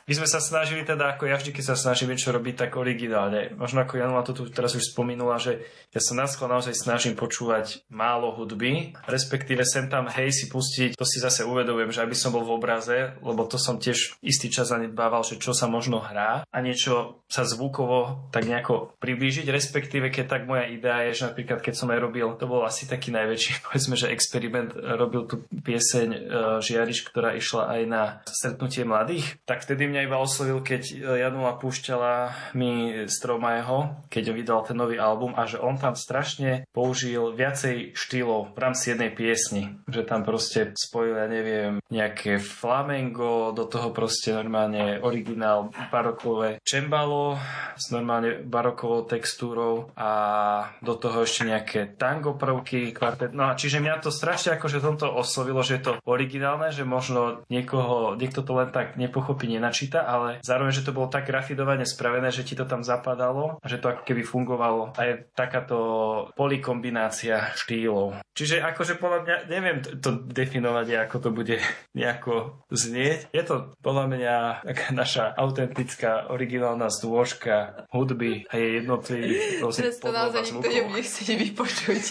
My 0.08 0.14
sme 0.16 0.28
sa 0.28 0.40
snažili 0.40 0.88
teda, 0.88 1.16
ako 1.16 1.28
ja 1.28 1.36
vždy, 1.36 1.52
keď 1.52 1.74
sa 1.74 1.76
snažím 1.76 2.16
niečo 2.16 2.32
robiť, 2.32 2.68
tak 2.68 2.80
originálne. 2.80 3.52
Možno 3.60 3.84
ako 3.84 4.00
Janula 4.00 4.24
to 4.24 4.32
tu 4.32 4.48
teraz 4.48 4.72
už 4.72 4.96
spomínula, 4.96 5.36
že 5.36 5.68
ja 5.92 6.00
sa 6.00 6.16
na 6.16 6.26
naozaj 6.28 6.74
snažím 6.74 7.20
počúvať 7.20 7.84
málo 7.92 8.32
hudby, 8.34 8.96
respektíve 9.06 9.68
sem 9.68 9.92
tam 9.92 10.08
hej 10.08 10.32
si 10.32 10.46
pustiť, 10.48 10.96
to 10.96 11.06
si 11.06 11.20
zase 11.20 11.44
uvedomujem, 11.44 11.92
že 11.92 12.04
aby 12.04 12.16
som 12.16 12.32
bol 12.32 12.48
v 12.48 12.56
obraze, 12.58 13.14
lebo 13.20 13.44
to 13.46 13.60
som 13.60 13.78
tiež 13.78 14.18
istý 14.24 14.48
čas 14.48 14.72
zanedbával, 14.72 15.28
že 15.28 15.38
čo 15.38 15.52
sa 15.52 15.68
možno 15.70 16.00
hrá 16.00 16.44
a 16.48 16.58
niečo 16.64 17.24
sa 17.28 17.44
zvukovo 17.44 18.32
tak 18.32 18.48
nejako 18.48 18.96
priblížiť, 18.98 19.48
respektíve 19.52 20.10
keď 20.10 20.26
tak 20.26 20.42
moja 20.48 20.68
idea 20.72 21.08
je, 21.12 21.22
že 21.22 21.28
napríklad 21.32 21.60
keď 21.62 21.74
som 21.76 21.92
aj 21.92 22.00
robil, 22.00 22.28
to 22.40 22.48
bol 22.48 22.64
asi 22.64 22.88
taký 22.88 23.12
najväčší, 23.14 23.60
povedzme, 23.68 23.96
že 24.00 24.12
experiment, 24.12 24.74
robil 24.74 25.28
tu 25.28 25.44
pieseň 25.52 26.08
uh, 26.10 26.20
Žiariš, 26.64 27.06
ktorá 27.12 27.36
išla 27.36 27.70
aj 27.78 27.82
na 27.86 28.02
stretnutie 28.26 28.88
mladých, 28.88 29.38
tak 29.44 29.62
vtedy 29.62 29.77
mňa 29.86 29.98
mňa 29.98 30.06
iba 30.10 30.22
oslovil, 30.22 30.62
keď 30.62 30.82
e, 30.90 30.94
Janula 31.22 31.58
púšťala 31.58 32.14
mi 32.54 33.06
Stromaeho, 33.10 34.08
keď 34.14 34.24
vydal 34.34 34.62
ten 34.66 34.78
nový 34.78 35.02
album 35.02 35.34
a 35.34 35.44
že 35.46 35.60
on 35.62 35.78
tam 35.78 35.94
strašne 35.94 36.66
použil 36.74 37.34
viacej 37.34 37.98
štýlov 37.98 38.54
v 38.54 38.60
rámci 38.62 38.94
jednej 38.94 39.12
piesni. 39.12 39.78
Že 39.90 40.08
tam 40.08 40.22
proste 40.24 40.74
spojil, 40.74 41.20
ja 41.20 41.28
neviem, 41.28 41.84
nejaké 41.92 42.40
flamengo, 42.40 43.52
do 43.52 43.68
toho 43.68 43.92
proste 43.92 44.32
normálne 44.32 45.02
originál 45.04 45.74
barokové 45.92 46.64
čembalo 46.64 47.36
s 47.76 47.92
normálne 47.92 48.40
barokovou 48.42 49.04
textúrou 49.04 49.92
a 50.00 50.10
do 50.80 50.96
toho 50.96 51.28
ešte 51.28 51.44
nejaké 51.44 52.00
tango 52.00 52.40
prvky, 52.40 52.96
kvartet. 52.96 53.36
No 53.36 53.52
a 53.52 53.60
čiže 53.60 53.84
mňa 53.84 54.00
to 54.00 54.14
strašne 54.14 54.56
akože 54.56 54.80
tomto 54.88 55.12
oslovilo, 55.12 55.60
že 55.60 55.76
je 55.76 55.84
to 55.84 55.94
originálne, 56.08 56.72
že 56.72 56.88
možno 56.88 57.44
niekoho, 57.52 58.16
niekto 58.16 58.40
to 58.40 58.56
len 58.56 58.72
tak 58.72 58.96
nepochopí, 58.96 59.52
nenačí 59.52 59.67
počíta, 59.70 60.04
ale 60.04 60.40
zároveň, 60.44 60.74
že 60.74 60.86
to 60.86 60.96
bolo 60.96 61.08
tak 61.12 61.28
rafinovane 61.28 61.84
spravené, 61.84 62.32
že 62.32 62.48
ti 62.48 62.56
to 62.56 62.68
tam 62.68 62.82
zapadalo 62.82 63.60
a 63.62 63.66
že 63.66 63.80
to 63.80 63.92
ako 63.92 64.04
keby 64.08 64.24
fungovalo. 64.24 64.96
A 64.96 65.02
je 65.08 65.14
takáto 65.36 65.78
polikombinácia 66.36 67.54
štýlov. 67.56 68.20
Čiže 68.38 68.62
akože 68.62 69.02
podľa 69.02 69.20
mňa, 69.26 69.36
neviem 69.50 69.78
to 69.82 70.14
definovať, 70.30 71.10
ako 71.10 71.16
to 71.18 71.30
bude 71.34 71.58
nejako 72.00 72.62
znieť. 72.70 73.34
Je 73.34 73.44
to 73.44 73.74
podľa 73.82 74.06
mňa 74.14 74.36
taká 74.62 74.88
naša 74.94 75.26
autentická, 75.34 76.30
originálna 76.30 76.94
zdôžka 76.94 77.88
hudby 77.90 78.46
a 78.50 78.54
je 78.58 78.68
jednotlivý 78.82 79.38
Teraz 79.58 80.00
to 80.00 80.14
naozaj 80.14 80.42
nikto 80.48 80.70
nebude 80.70 81.02
chcieť 81.02 81.30
vypočuť. 81.38 82.04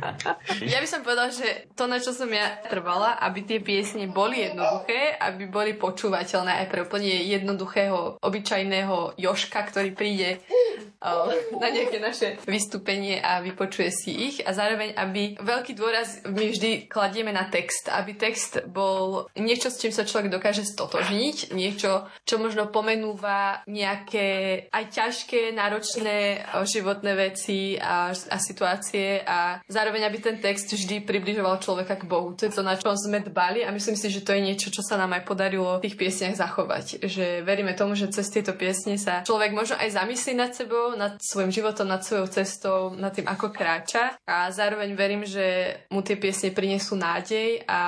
ja 0.72 0.78
by 0.80 0.88
som 0.88 1.00
povedal, 1.04 1.28
že 1.28 1.70
to, 1.76 1.86
na 1.86 2.00
čo 2.00 2.12
som 2.12 2.28
ja 2.28 2.60
trvala, 2.66 3.20
aby 3.20 3.44
tie 3.44 3.58
piesne 3.60 4.08
boli 4.08 4.42
jednoduché, 4.44 5.16
aby 5.20 5.44
boli 5.48 5.72
počúvateľné 5.76 6.64
aj 6.64 6.66
pre 6.70 6.86
úplne 6.86 7.10
jednoduchého, 7.26 8.22
obyčajného 8.22 9.18
Joška, 9.18 9.60
ktorý 9.66 9.90
príde 9.92 10.38
na 11.00 11.68
nejaké 11.72 11.96
naše 11.96 12.36
vystúpenie 12.44 13.24
a 13.24 13.40
vypočuje 13.40 13.88
si 13.88 14.12
ich. 14.12 14.36
A 14.44 14.52
zároveň, 14.52 14.92
aby 14.92 15.40
veľký 15.40 15.72
dôraz 15.72 16.20
my 16.28 16.52
vždy 16.52 16.92
kladieme 16.92 17.32
na 17.32 17.48
text, 17.48 17.88
aby 17.88 18.12
text 18.12 18.60
bol 18.68 19.24
niečo, 19.32 19.72
s 19.72 19.80
čím 19.80 19.96
sa 19.96 20.04
človek 20.04 20.28
dokáže 20.28 20.68
stotožniť, 20.68 21.56
niečo, 21.56 22.04
čo 22.28 22.36
možno 22.36 22.68
pomenúva 22.68 23.64
nejaké 23.64 24.68
aj 24.68 24.84
ťažké, 24.92 25.56
náročné 25.56 26.44
životné 26.68 27.12
veci 27.16 27.80
a, 27.80 28.12
a 28.12 28.36
situácie. 28.36 29.24
A 29.24 29.64
zároveň, 29.64 30.04
aby 30.04 30.20
ten 30.20 30.36
text 30.36 30.68
vždy 30.68 31.00
približoval 31.08 31.64
človeka 31.64 31.96
k 31.96 32.04
Bohu. 32.04 32.36
To 32.36 32.44
je 32.44 32.52
to, 32.52 32.60
na 32.60 32.76
čom 32.76 32.92
sme 32.92 33.24
dbali. 33.24 33.64
A 33.64 33.72
myslím 33.72 33.96
si, 33.96 34.12
že 34.12 34.20
to 34.20 34.36
je 34.36 34.44
niečo, 34.44 34.68
čo 34.68 34.84
sa 34.84 35.00
nám 35.00 35.16
aj 35.16 35.24
podarilo 35.24 35.80
v 35.80 35.88
tých 35.88 35.96
piesniach 35.96 36.36
zachovať. 36.36 37.00
Že 37.00 37.40
veríme 37.48 37.72
tomu, 37.72 37.96
že 37.96 38.12
cez 38.12 38.28
tieto 38.28 38.52
piesne 38.52 39.00
sa 39.00 39.24
človek 39.24 39.56
možno 39.56 39.80
aj 39.80 39.96
zamyslí 39.96 40.36
nad 40.36 40.52
sebou, 40.52 40.89
nad 40.94 41.18
svojim 41.20 41.50
životom, 41.50 41.86
nad 41.86 42.02
svojou 42.02 42.26
cestou, 42.30 42.78
nad 42.94 43.10
tým, 43.14 43.26
ako 43.26 43.50
kráča 43.50 44.18
a 44.26 44.50
zároveň 44.50 44.94
verím, 44.94 45.22
že 45.26 45.78
mu 45.90 46.00
tie 46.00 46.16
piesne 46.16 46.54
prinesú 46.54 46.94
nádej 46.94 47.66
a 47.66 47.80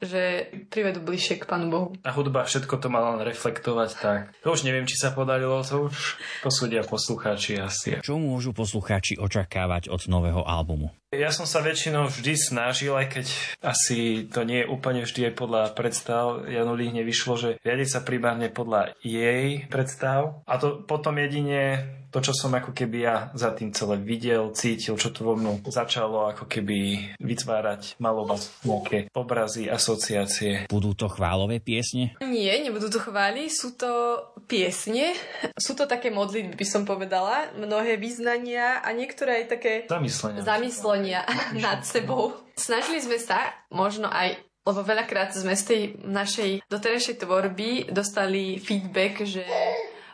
že 0.00 0.48
privedú 0.72 1.04
bližšie 1.04 1.44
k 1.44 1.48
Pánu 1.48 1.66
Bohu. 1.68 1.88
A 2.04 2.10
hudba 2.12 2.48
všetko 2.48 2.80
to 2.80 2.88
mala 2.88 3.20
reflektovať, 3.20 3.90
tak 4.00 4.18
to 4.40 4.52
už 4.52 4.64
neviem, 4.64 4.88
či 4.88 4.96
sa 4.96 5.12
podarilo, 5.12 5.60
to 5.60 5.92
už 5.92 6.16
posúdia 6.40 6.80
poslucháči 6.80 7.60
asi. 7.60 8.00
Čo 8.00 8.16
môžu 8.16 8.56
poslucháči 8.56 9.20
očakávať 9.20 9.92
od 9.92 10.00
nového 10.08 10.40
albumu? 10.46 10.92
Ja 11.10 11.34
som 11.34 11.42
sa 11.42 11.58
väčšinou 11.58 12.06
vždy 12.06 12.38
snažil, 12.38 12.94
aj 12.94 13.10
keď 13.10 13.26
asi 13.66 14.30
to 14.30 14.46
nie 14.46 14.62
je 14.62 14.70
úplne 14.70 15.02
vždy 15.02 15.26
aj 15.26 15.34
podľa 15.34 15.62
predstav. 15.74 16.46
Janulík 16.46 16.94
nevyšlo, 16.94 17.34
že 17.34 17.58
riadiť 17.66 17.88
sa 17.90 18.06
primárne 18.06 18.46
podľa 18.46 18.94
jej 19.02 19.66
predstav. 19.66 20.46
A 20.46 20.54
to 20.62 20.86
potom 20.86 21.18
jedine 21.18 21.82
to, 22.10 22.18
čo 22.18 22.34
som 22.34 22.50
ako 22.50 22.74
keby 22.74 22.98
ja 23.06 23.16
za 23.38 23.54
tým 23.54 23.70
celé 23.70 23.96
videl, 24.02 24.50
cítil, 24.50 24.98
čo 24.98 25.14
to 25.14 25.22
vo 25.22 25.38
mnou 25.38 25.62
začalo 25.62 26.26
ako 26.34 26.50
keby 26.50 27.10
vytvárať, 27.22 27.98
malovať 28.02 28.66
nejaké 28.66 28.98
obrazy, 29.14 29.70
asociácie. 29.70 30.66
Budú 30.66 30.98
to 30.98 31.06
chválové 31.06 31.62
piesne? 31.62 32.18
Nie, 32.18 32.58
nebudú 32.66 32.90
to 32.90 32.98
chvály, 32.98 33.46
sú 33.46 33.78
to 33.78 34.18
piesne, 34.50 35.14
sú 35.54 35.78
to 35.78 35.86
také 35.86 36.10
modlitby, 36.10 36.58
by 36.58 36.66
som 36.66 36.82
povedala, 36.82 37.54
mnohé 37.54 37.94
význania 37.94 38.82
a 38.82 38.90
niektoré 38.90 39.42
aj 39.42 39.46
také 39.46 39.72
zamyslenia, 39.86 40.42
zamyslenia 40.42 40.99
nad 41.64 41.80
sebou. 41.86 42.36
Snažili 42.58 43.00
sme 43.00 43.16
sa, 43.16 43.54
možno 43.72 44.10
aj 44.10 44.36
lebo 44.60 44.84
veľakrát 44.84 45.32
sme 45.32 45.56
z 45.56 45.64
tej 45.64 45.82
našej 46.04 46.50
doterajšej 46.68 47.24
tvorby 47.24 47.88
dostali 47.88 48.60
feedback, 48.60 49.24
že 49.24 49.42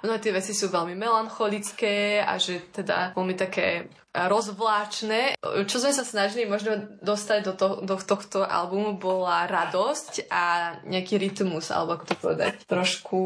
mnohé 0.06 0.22
tie 0.22 0.32
veci 0.32 0.54
sú 0.54 0.70
veľmi 0.70 0.94
melancholické 0.94 2.22
a 2.22 2.38
že 2.38 2.70
teda 2.70 3.10
veľmi 3.18 3.34
také 3.34 3.90
rozvláčne. 4.16 5.36
Čo 5.68 5.76
sme 5.84 5.92
sa 5.92 6.04
snažili 6.08 6.48
možno 6.48 6.88
dostať 7.04 7.38
do, 7.44 7.52
to, 7.52 7.68
do 7.84 7.96
tohto 8.00 8.40
albumu 8.40 8.96
bola 8.96 9.44
radosť 9.44 10.32
a 10.32 10.76
nejaký 10.88 11.20
rytmus, 11.20 11.68
alebo 11.68 12.00
ako 12.00 12.04
to 12.08 12.14
povedať, 12.16 12.52
trošku 12.64 13.20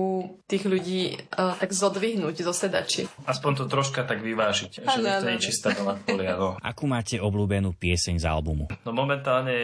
tých 0.50 0.66
ľudí 0.66 1.03
uh, 1.38 1.55
tak 1.55 1.70
zodvihnúť 1.70 2.42
zo 2.42 2.50
sedači. 2.50 3.07
Aspoň 3.29 3.62
to 3.62 3.64
troška 3.70 4.03
tak 4.03 4.24
vyvážiť, 4.26 4.83
ano, 4.83 4.90
že 4.90 5.11
to 5.22 5.26
nie 5.31 5.37
je 5.38 5.46
čistá 5.46 5.68
melancholia. 5.79 6.35
No. 6.35 6.59
Akú 6.70 6.90
máte 6.90 7.22
obľúbenú 7.22 7.70
pieseň 7.79 8.18
z 8.18 8.26
albumu? 8.26 8.66
No 8.83 8.90
momentálne 8.90 9.55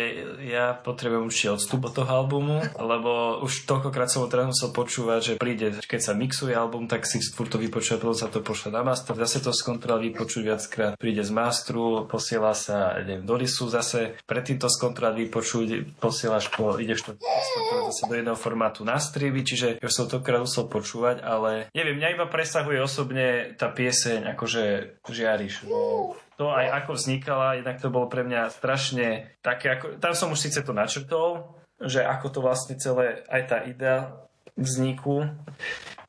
ja 0.47 0.77
potrebujem 0.77 1.27
určite 1.27 1.59
odstup 1.59 1.91
od 1.91 1.93
toho 1.99 2.11
albumu, 2.11 2.63
lebo 2.79 3.43
už 3.43 3.67
toľkokrát 3.67 4.07
som 4.13 4.23
ho 4.23 4.29
teraz 4.31 4.47
musel 4.47 4.71
počúvať, 4.71 5.21
že 5.21 5.33
príde, 5.41 5.75
keď 5.83 6.01
sa 6.01 6.13
mixuje 6.13 6.53
album, 6.53 6.87
tak 6.87 7.09
si 7.09 7.19
furt 7.19 7.51
to 7.51 7.59
vypočuje, 7.59 7.97
potom 7.97 8.17
sa 8.17 8.29
to 8.29 8.45
pošle 8.45 8.71
na 8.71 8.85
master, 8.85 9.17
zase 9.17 9.41
to 9.41 9.51
skontrolovať, 9.51 10.13
vypočuť 10.13 10.43
viackrát, 10.45 10.93
príde 11.01 11.16
príde 11.17 11.33
z 11.33 11.33
masteru, 11.33 12.05
posiela 12.05 12.53
sa 12.53 13.01
neviem, 13.01 13.25
do 13.25 13.41
lisu 13.41 13.73
zase, 13.73 14.21
predtým 14.29 14.61
to 14.61 14.69
skontrolať 14.69 15.17
vypočuť, 15.17 15.97
posielaš 15.97 16.53
po, 16.53 16.77
ideš 16.77 17.09
to 17.09 17.11
zase 17.17 18.05
do 18.05 18.21
jedného 18.21 18.37
formátu 18.37 18.85
na 18.85 19.01
striby, 19.01 19.41
čiže 19.41 19.81
už 19.81 19.89
som 19.89 20.13
to 20.13 20.21
krát 20.21 20.45
musel 20.45 20.69
počúvať, 20.69 21.25
ale 21.25 21.73
neviem, 21.73 21.97
mňa 21.97 22.21
iba 22.21 22.29
presahuje 22.29 22.85
osobne 22.85 23.57
tá 23.57 23.73
pieseň, 23.73 24.37
akože 24.37 24.63
žiariš. 25.09 25.65
No, 25.65 26.13
to 26.37 26.53
aj 26.53 26.85
ako 26.85 27.01
vznikala, 27.01 27.57
jednak 27.57 27.81
to 27.81 27.89
bolo 27.89 28.13
pre 28.13 28.21
mňa 28.21 28.53
strašne 28.53 29.33
také, 29.41 29.81
ako, 29.81 29.97
tam 29.97 30.13
som 30.13 30.29
už 30.29 30.53
síce 30.53 30.61
to 30.61 30.77
načrtol, 30.77 31.57
že 31.81 32.05
ako 32.05 32.29
to 32.29 32.39
vlastne 32.45 32.77
celé, 32.77 33.25
aj 33.33 33.43
tá 33.49 33.65
idea 33.65 34.21
vzniku 34.53 35.33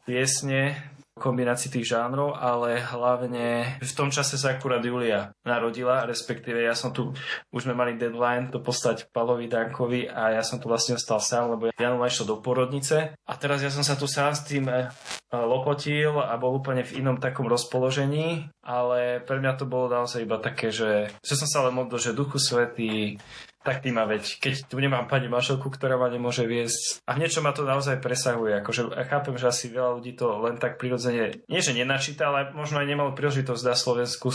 piesne 0.04 0.76
kombinácii 1.18 1.74
tých 1.74 1.92
žánrov, 1.92 2.38
ale 2.38 2.80
hlavne 2.80 3.78
v 3.82 3.94
tom 3.98 4.14
čase 4.14 4.38
sa 4.38 4.56
akurát 4.56 4.80
Julia 4.80 5.34
narodila, 5.44 6.06
respektíve 6.06 6.62
ja 6.62 6.78
som 6.78 6.94
tu, 6.94 7.12
už 7.52 7.68
sme 7.68 7.76
mali 7.76 7.98
deadline 7.98 8.54
to 8.54 8.62
postať 8.64 9.10
Palovi 9.12 9.50
Dankovi 9.50 10.08
a 10.08 10.38
ja 10.38 10.44
som 10.46 10.62
tu 10.62 10.70
vlastne 10.70 10.96
ostal 10.96 11.20
sám, 11.20 11.58
lebo 11.58 11.74
Janu 11.76 12.00
išiel 12.06 12.30
do 12.30 12.40
porodnice 12.40 13.18
a 13.18 13.34
teraz 13.36 13.66
ja 13.66 13.74
som 13.74 13.82
sa 13.82 13.98
tu 13.98 14.06
sám 14.06 14.38
s 14.38 14.46
tým 14.46 14.70
eh, 14.70 14.88
lopotil 15.34 16.16
a 16.22 16.38
bol 16.40 16.56
úplne 16.56 16.86
v 16.86 17.04
inom 17.04 17.20
takom 17.20 17.50
rozpoložení, 17.50 18.48
ale 18.64 19.20
pre 19.26 19.42
mňa 19.42 19.60
to 19.60 19.66
bolo 19.68 19.92
naozaj 19.92 20.24
iba 20.24 20.40
také, 20.40 20.72
že, 20.72 21.12
že 21.20 21.34
som 21.36 21.50
sa 21.50 21.66
len 21.68 21.76
modlil, 21.76 22.00
že 22.00 22.16
Duchu 22.16 22.40
Svetý, 22.40 23.20
tak 23.68 23.84
ty 23.84 23.92
ma 23.92 24.08
veď, 24.08 24.40
keď 24.40 24.72
tu 24.72 24.80
nemám 24.80 25.12
pani 25.12 25.28
manželku, 25.28 25.68
ktorá 25.68 26.00
ma 26.00 26.08
nemôže 26.08 26.48
viesť 26.48 27.04
a 27.04 27.20
niečo 27.20 27.44
ma 27.44 27.52
to 27.52 27.68
naozaj 27.68 28.00
presahuje, 28.00 28.64
akože 28.64 28.96
chápem, 29.12 29.36
že 29.36 29.52
asi 29.52 29.68
veľa 29.68 30.00
ľudí 30.00 30.16
to 30.16 30.40
len 30.40 30.56
tak 30.56 30.80
prirodzene, 30.80 31.44
nie 31.52 31.60
že 31.60 31.76
nenačíta, 31.76 32.32
ale 32.32 32.56
možno 32.56 32.80
aj 32.80 32.88
nemalo 32.88 33.12
príležitosť 33.12 33.64
na 33.68 33.76
Slovensku 33.76 34.32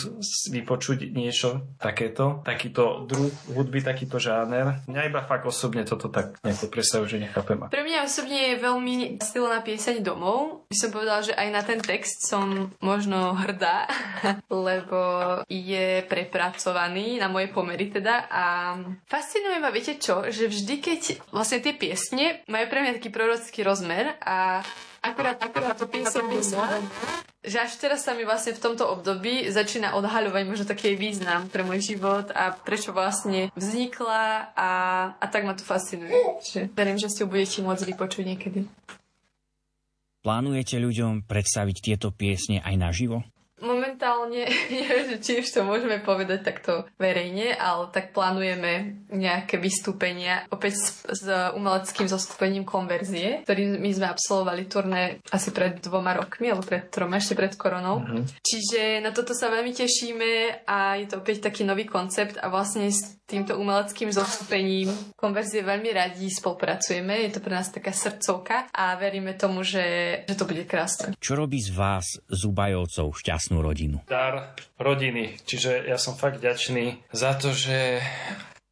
vypočuť 0.53 1.09
niečo 1.16 1.64
takéto, 1.81 2.45
takýto 2.45 3.09
druh 3.09 3.33
hudby, 3.57 3.81
takýto 3.81 4.21
žáner. 4.21 4.85
Mňa 4.85 5.09
iba 5.09 5.25
fakt 5.25 5.49
osobne 5.49 5.88
toto 5.88 6.12
tak 6.12 6.37
nejako 6.45 6.68
presahuje, 6.68 7.16
že 7.16 7.25
nechápem. 7.25 7.73
Pre 7.73 7.85
mňa 7.87 8.05
osobne 8.05 8.53
je 8.53 8.55
veľmi 8.61 8.95
silná 9.25 9.64
pieseň 9.64 10.05
domov. 10.05 10.68
By 10.68 10.77
som 10.77 10.90
povedala, 10.92 11.25
že 11.25 11.33
aj 11.33 11.49
na 11.49 11.62
ten 11.64 11.81
text 11.81 12.29
som 12.29 12.68
možno 12.85 13.33
hrdá, 13.33 13.88
lebo 14.53 15.01
je 15.49 16.05
prepracovaný 16.05 17.16
na 17.16 17.33
moje 17.33 17.49
pomery 17.49 17.88
teda 17.88 18.29
a 18.29 18.45
fascinuje 19.23 19.63
ma, 19.63 19.71
viete 19.71 19.95
čo, 20.03 20.27
že 20.27 20.51
vždy, 20.51 20.75
keď 20.83 21.01
vlastne 21.31 21.63
tie 21.63 21.79
piesne 21.79 22.43
majú 22.51 22.67
pre 22.67 22.83
mňa 22.83 22.99
taký 22.99 23.15
prorocký 23.15 23.63
rozmer 23.63 24.19
a 24.19 24.67
akurát, 24.99 25.39
akurát 25.39 25.79
to 25.79 25.87
piesne 25.87 26.27
že 27.43 27.59
až 27.59 27.75
teraz 27.75 28.07
sa 28.07 28.15
mi 28.15 28.23
vlastne 28.23 28.55
v 28.55 28.63
tomto 28.63 28.87
období 28.87 29.51
začína 29.51 29.99
odhaľovať 29.99 30.43
možno 30.47 30.63
taký 30.63 30.95
význam 30.95 31.51
pre 31.51 31.67
môj 31.67 31.83
život 31.83 32.31
a 32.31 32.55
prečo 32.55 32.95
vlastne 32.95 33.51
vznikla 33.59 34.55
a, 34.55 34.71
a 35.19 35.25
tak 35.27 35.43
ma 35.43 35.59
to 35.59 35.67
fascinuje. 35.67 36.15
Že 36.39 36.71
verím, 36.71 37.03
že 37.03 37.11
si 37.11 37.23
ju 37.23 37.27
budete 37.27 37.67
môcť 37.67 37.83
vypočuť 37.83 38.25
niekedy. 38.31 38.61
Plánujete 40.23 40.79
ľuďom 40.79 41.27
predstaviť 41.27 41.77
tieto 41.83 42.15
piesne 42.15 42.63
aj 42.63 42.75
naživo? 42.79 43.27
Momentálne, 43.62 44.51
neviem, 44.75 45.22
či 45.22 45.38
už 45.38 45.48
to 45.55 45.62
môžeme 45.62 46.03
povedať 46.03 46.42
takto 46.42 46.90
verejne, 46.98 47.55
ale 47.55 47.94
tak 47.94 48.11
plánujeme 48.11 49.07
nejaké 49.14 49.62
vystúpenia 49.62 50.42
opäť 50.51 50.83
s, 50.83 50.87
s 51.07 51.25
umeleckým 51.55 52.11
zoskupením 52.11 52.66
konverzie, 52.66 53.46
ktorý 53.46 53.79
my 53.79 53.90
sme 53.94 54.07
absolvovali 54.11 54.66
turné 54.66 55.22
asi 55.31 55.55
pred 55.55 55.79
dvoma 55.79 56.18
rokmi, 56.18 56.51
alebo 56.51 56.66
pred 56.66 56.90
troma, 56.90 57.22
ešte 57.22 57.38
pred 57.38 57.55
koronou. 57.55 58.03
Mm-hmm. 58.03 58.22
Čiže 58.42 58.81
na 58.98 59.14
toto 59.14 59.31
sa 59.33 59.46
veľmi 59.46 59.70
tešíme 59.70 60.31
a 60.66 60.98
je 60.98 61.07
to 61.07 61.22
opäť 61.22 61.46
taký 61.46 61.62
nový 61.62 61.87
koncept 61.87 62.35
a 62.42 62.51
vlastne 62.51 62.90
s 62.90 63.22
týmto 63.31 63.57
umeleckým 63.57 64.12
zoskupením 64.12 64.92
konverzie 65.16 65.64
veľmi 65.64 65.88
radi 65.94 66.29
spolupracujeme. 66.29 67.25
Je 67.25 67.31
to 67.33 67.40
pre 67.40 67.55
nás 67.57 67.72
taká 67.72 67.94
srdcovka 67.94 68.68
a 68.68 68.92
veríme 69.01 69.33
tomu, 69.38 69.64
že, 69.64 70.20
že 70.29 70.35
to 70.37 70.44
bude 70.44 70.68
krásne. 70.68 71.16
Čo 71.16 71.40
robí 71.40 71.62
z 71.62 71.72
vás 71.72 72.05
Zubajovcov 72.29 73.16
šťastný 73.16 73.52
šťastnú 73.53 73.59
rodinu. 73.61 73.97
Dar 74.09 74.57
rodiny. 74.81 75.37
Čiže 75.45 75.85
ja 75.85 76.01
som 76.01 76.17
fakt 76.17 76.41
ďačný 76.41 77.05
za 77.12 77.37
to, 77.37 77.53
že 77.53 78.01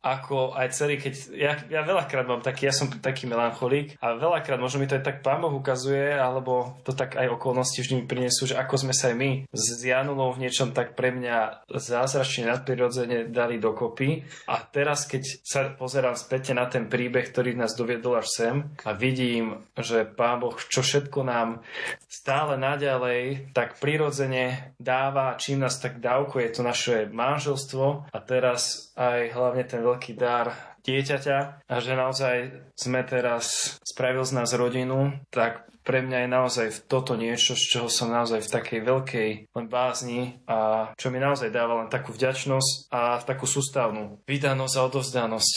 ako 0.01 0.57
aj 0.57 0.73
celý, 0.73 0.97
keď 0.97 1.15
ja, 1.37 1.53
ja 1.69 1.85
veľakrát 1.85 2.25
mám 2.25 2.41
taký, 2.41 2.69
ja 2.69 2.75
som 2.75 2.89
taký 2.89 3.29
melancholík 3.29 4.01
a 4.01 4.17
veľakrát 4.17 4.57
možno 4.57 4.81
mi 4.81 4.89
to 4.89 4.97
aj 4.97 5.05
tak 5.05 5.21
pán 5.21 5.45
Boh 5.45 5.53
ukazuje, 5.53 6.17
alebo 6.17 6.81
to 6.89 6.97
tak 6.97 7.21
aj 7.21 7.29
okolnosti 7.29 7.85
vždy 7.85 8.01
mi 8.01 8.05
prinesú, 8.09 8.49
že 8.49 8.57
ako 8.57 8.89
sme 8.89 8.95
sa 8.97 9.13
aj 9.13 9.17
my 9.21 9.31
s 9.53 9.85
Janulou 9.85 10.33
v 10.33 10.49
niečom 10.49 10.73
tak 10.73 10.97
pre 10.97 11.13
mňa 11.13 11.69
zázračne 11.69 12.49
nadprirodzene 12.49 13.29
dali 13.29 13.61
dokopy. 13.61 14.25
A 14.49 14.65
teraz 14.65 15.05
keď 15.05 15.23
sa 15.45 15.61
pozerám 15.77 16.17
späť 16.17 16.57
na 16.57 16.65
ten 16.65 16.89
príbeh, 16.89 17.29
ktorý 17.29 17.53
nás 17.53 17.77
doviedol 17.77 18.25
až 18.25 18.29
sem 18.33 18.55
a 18.89 18.97
vidím, 18.97 19.69
že 19.77 20.09
pán 20.09 20.41
Boh 20.41 20.57
čo 20.57 20.81
všetko 20.81 21.29
nám 21.29 21.61
stále 22.09 22.57
naďalej 22.57 23.53
tak 23.53 23.77
prirodzene 23.77 24.77
dáva, 24.81 25.37
čím 25.37 25.61
nás 25.61 25.77
tak 25.77 26.01
dávkuje 26.01 26.57
to 26.57 26.65
naše 26.65 27.07
manželstvo. 27.13 28.09
A 28.09 28.19
teraz 28.25 28.91
aj 28.97 29.33
hlavne 29.33 29.65
ten 29.65 29.81
veľký 29.91 30.13
dar 30.15 30.55
dieťaťa 30.81 31.69
a 31.69 31.75
že 31.81 31.93
naozaj 31.93 32.37
sme 32.73 33.05
teraz 33.05 33.77
spravil 33.85 34.25
z 34.25 34.33
nás 34.33 34.51
rodinu, 34.57 35.13
tak 35.29 35.69
pre 35.81 36.05
mňa 36.05 36.19
je 36.25 36.29
naozaj 36.29 36.69
toto 36.87 37.17
niečo, 37.17 37.57
z 37.57 37.65
čoho 37.67 37.89
som 37.89 38.13
naozaj 38.13 38.45
v 38.45 38.53
takej 38.53 38.81
veľkej 38.85 39.31
len 39.49 39.67
bázni 39.67 40.39
a 40.45 40.93
čo 40.95 41.09
mi 41.09 41.19
naozaj 41.19 41.49
dáva 41.49 41.81
len 41.81 41.89
takú 41.89 42.13
vďačnosť 42.13 42.93
a 42.93 43.19
takú 43.25 43.49
sústavnú 43.49 44.21
vydanosť 44.29 44.75
a 44.77 44.87
odovzdanosť 44.87 45.55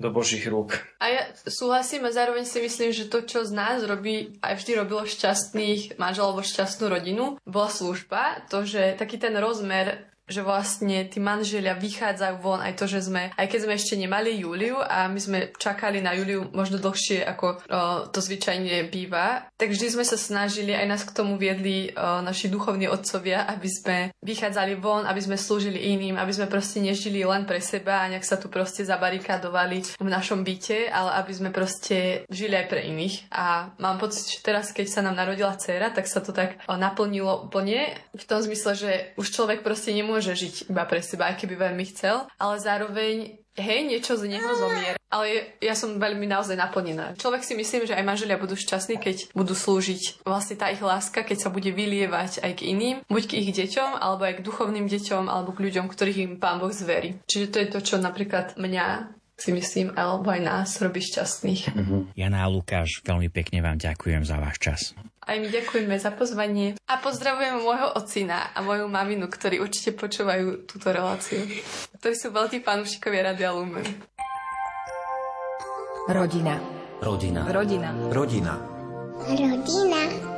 do 0.00 0.08
Božích 0.08 0.48
rúk. 0.48 0.74
A 0.98 1.12
ja 1.12 1.22
súhlasím 1.46 2.08
a 2.08 2.14
zároveň 2.16 2.48
si 2.48 2.58
myslím, 2.64 2.90
že 2.96 3.12
to, 3.12 3.22
čo 3.22 3.44
z 3.44 3.52
nás 3.52 3.84
robí, 3.84 4.40
aj 4.40 4.56
vždy 4.56 4.72
robilo 4.82 5.04
šťastných 5.04 6.00
manželov 6.00 6.40
alebo 6.40 6.48
šťastnú 6.48 6.86
rodinu, 6.88 7.24
bola 7.44 7.70
služba. 7.70 8.48
To, 8.48 8.64
že 8.64 8.96
taký 8.96 9.20
ten 9.20 9.36
rozmer 9.36 10.07
že 10.28 10.44
vlastne 10.44 11.08
tí 11.08 11.18
manželia 11.18 11.72
vychádzajú 11.74 12.36
von, 12.38 12.60
aj 12.60 12.76
to, 12.76 12.84
že 12.84 13.08
sme, 13.08 13.32
aj 13.34 13.46
keď 13.48 13.60
sme 13.64 13.74
ešte 13.74 13.94
nemali 13.96 14.38
Juliu 14.38 14.76
a 14.78 15.08
my 15.08 15.18
sme 15.18 15.38
čakali 15.56 16.04
na 16.04 16.12
Juliu 16.12 16.52
možno 16.52 16.76
dlhšie, 16.76 17.24
ako 17.24 17.46
o, 17.48 17.56
to 18.12 18.20
zvyčajne 18.20 18.86
býva, 18.92 19.48
tak 19.56 19.72
vždy 19.72 19.98
sme 19.98 20.04
sa 20.04 20.20
snažili, 20.20 20.76
aj 20.76 20.86
nás 20.86 21.02
k 21.02 21.16
tomu 21.16 21.40
viedli 21.40 21.90
o, 21.96 22.20
naši 22.20 22.52
duchovní 22.52 22.86
otcovia, 22.92 23.48
aby 23.48 23.68
sme 23.72 23.96
vychádzali 24.20 24.76
von, 24.76 25.08
aby 25.08 25.20
sme 25.24 25.40
slúžili 25.40 25.96
iným, 25.96 26.20
aby 26.20 26.32
sme 26.32 26.46
proste 26.46 26.84
nežili 26.84 27.24
len 27.24 27.48
pre 27.48 27.58
seba 27.64 28.04
a 28.04 28.08
nejak 28.12 28.28
sa 28.28 28.36
tu 28.36 28.52
proste 28.52 28.84
zabarikádovali 28.84 29.96
v 29.96 30.08
našom 30.08 30.44
byte, 30.44 30.92
ale 30.92 31.16
aby 31.24 31.32
sme 31.32 31.50
proste 31.50 32.28
žili 32.28 32.52
aj 32.52 32.66
pre 32.68 32.84
iných. 32.84 33.32
A 33.32 33.72
mám 33.80 33.96
pocit, 33.96 34.28
že 34.28 34.44
teraz, 34.44 34.76
keď 34.76 34.86
sa 34.92 35.00
nám 35.00 35.16
narodila 35.16 35.56
dcera, 35.56 35.88
tak 35.88 36.04
sa 36.04 36.20
to 36.20 36.36
tak 36.36 36.60
naplnilo 36.68 37.48
úplne 37.48 37.96
v 38.12 38.24
tom 38.28 38.44
zmysle, 38.44 38.76
že 38.76 38.92
už 39.16 39.32
človek 39.32 39.64
proste 39.64 39.96
nemôže 39.96 40.17
nemôže 40.18 40.34
žiť 40.34 40.74
iba 40.74 40.82
pre 40.82 40.98
seba, 40.98 41.30
aj 41.30 41.38
keby 41.38 41.54
veľmi 41.54 41.84
chcel, 41.94 42.26
ale 42.42 42.58
zároveň 42.58 43.38
hej, 43.54 43.80
niečo 43.86 44.18
z 44.18 44.26
neho 44.26 44.50
zomiera. 44.58 44.98
Ale 45.08 45.54
ja 45.62 45.78
som 45.78 45.96
veľmi 45.96 46.26
naozaj 46.26 46.58
naplnená. 46.58 47.14
Človek 47.16 47.46
si 47.46 47.54
myslím, 47.54 47.86
že 47.86 47.94
aj 47.94 48.04
manželia 48.04 48.36
budú 48.36 48.58
šťastní, 48.58 48.98
keď 48.98 49.30
budú 49.32 49.54
slúžiť. 49.54 50.26
Vlastne 50.26 50.58
tá 50.58 50.68
ich 50.74 50.82
láska, 50.82 51.22
keď 51.22 51.48
sa 51.48 51.54
bude 51.54 51.70
vylievať 51.70 52.42
aj 52.42 52.52
k 52.58 52.74
iným, 52.74 52.96
buď 53.08 53.22
k 53.30 53.38
ich 53.40 53.50
deťom, 53.54 53.94
alebo 53.94 54.26
aj 54.26 54.42
k 54.42 54.44
duchovným 54.44 54.90
deťom, 54.90 55.30
alebo 55.30 55.54
k 55.54 55.70
ľuďom, 55.70 55.86
ktorých 55.88 56.18
im 56.26 56.32
Pán 56.36 56.60
Boh 56.60 56.74
zverí. 56.74 57.22
Čiže 57.24 57.46
to 57.48 57.56
je 57.62 57.68
to, 57.72 57.80
čo 57.80 57.96
napríklad 57.96 58.58
mňa 58.60 59.16
si 59.38 59.54
myslím, 59.54 59.94
alebo 59.94 60.34
aj 60.34 60.40
nás 60.42 60.68
robí 60.82 60.98
šťastných. 60.98 61.62
Uh-huh. 61.70 62.10
Jana 62.18 62.42
a 62.42 62.50
Lukáš, 62.50 63.06
veľmi 63.06 63.30
pekne 63.30 63.62
vám 63.62 63.78
ďakujem 63.78 64.26
za 64.26 64.36
váš 64.42 64.58
čas. 64.58 64.80
Aj 65.28 65.36
my 65.36 65.46
ďakujeme 65.46 65.94
za 66.00 66.10
pozvanie 66.10 66.74
a 66.88 66.98
pozdravujem 66.98 67.60
môjho 67.60 67.94
ocina 68.00 68.50
a 68.50 68.64
moju 68.64 68.88
maminu, 68.88 69.28
ktorí 69.28 69.60
určite 69.60 69.94
počúvajú 69.94 70.64
túto 70.64 70.88
reláciu, 70.88 71.44
ktorí 72.00 72.14
sú 72.16 72.32
veľkí 72.34 72.64
fanúšikovia 72.64 73.30
Radia 73.30 73.52
Lumen. 73.54 73.86
Rodina. 76.08 76.56
Rodina. 77.04 77.44
Rodina. 77.44 77.92
Rodina. 78.08 78.54
Rodina. 79.28 80.37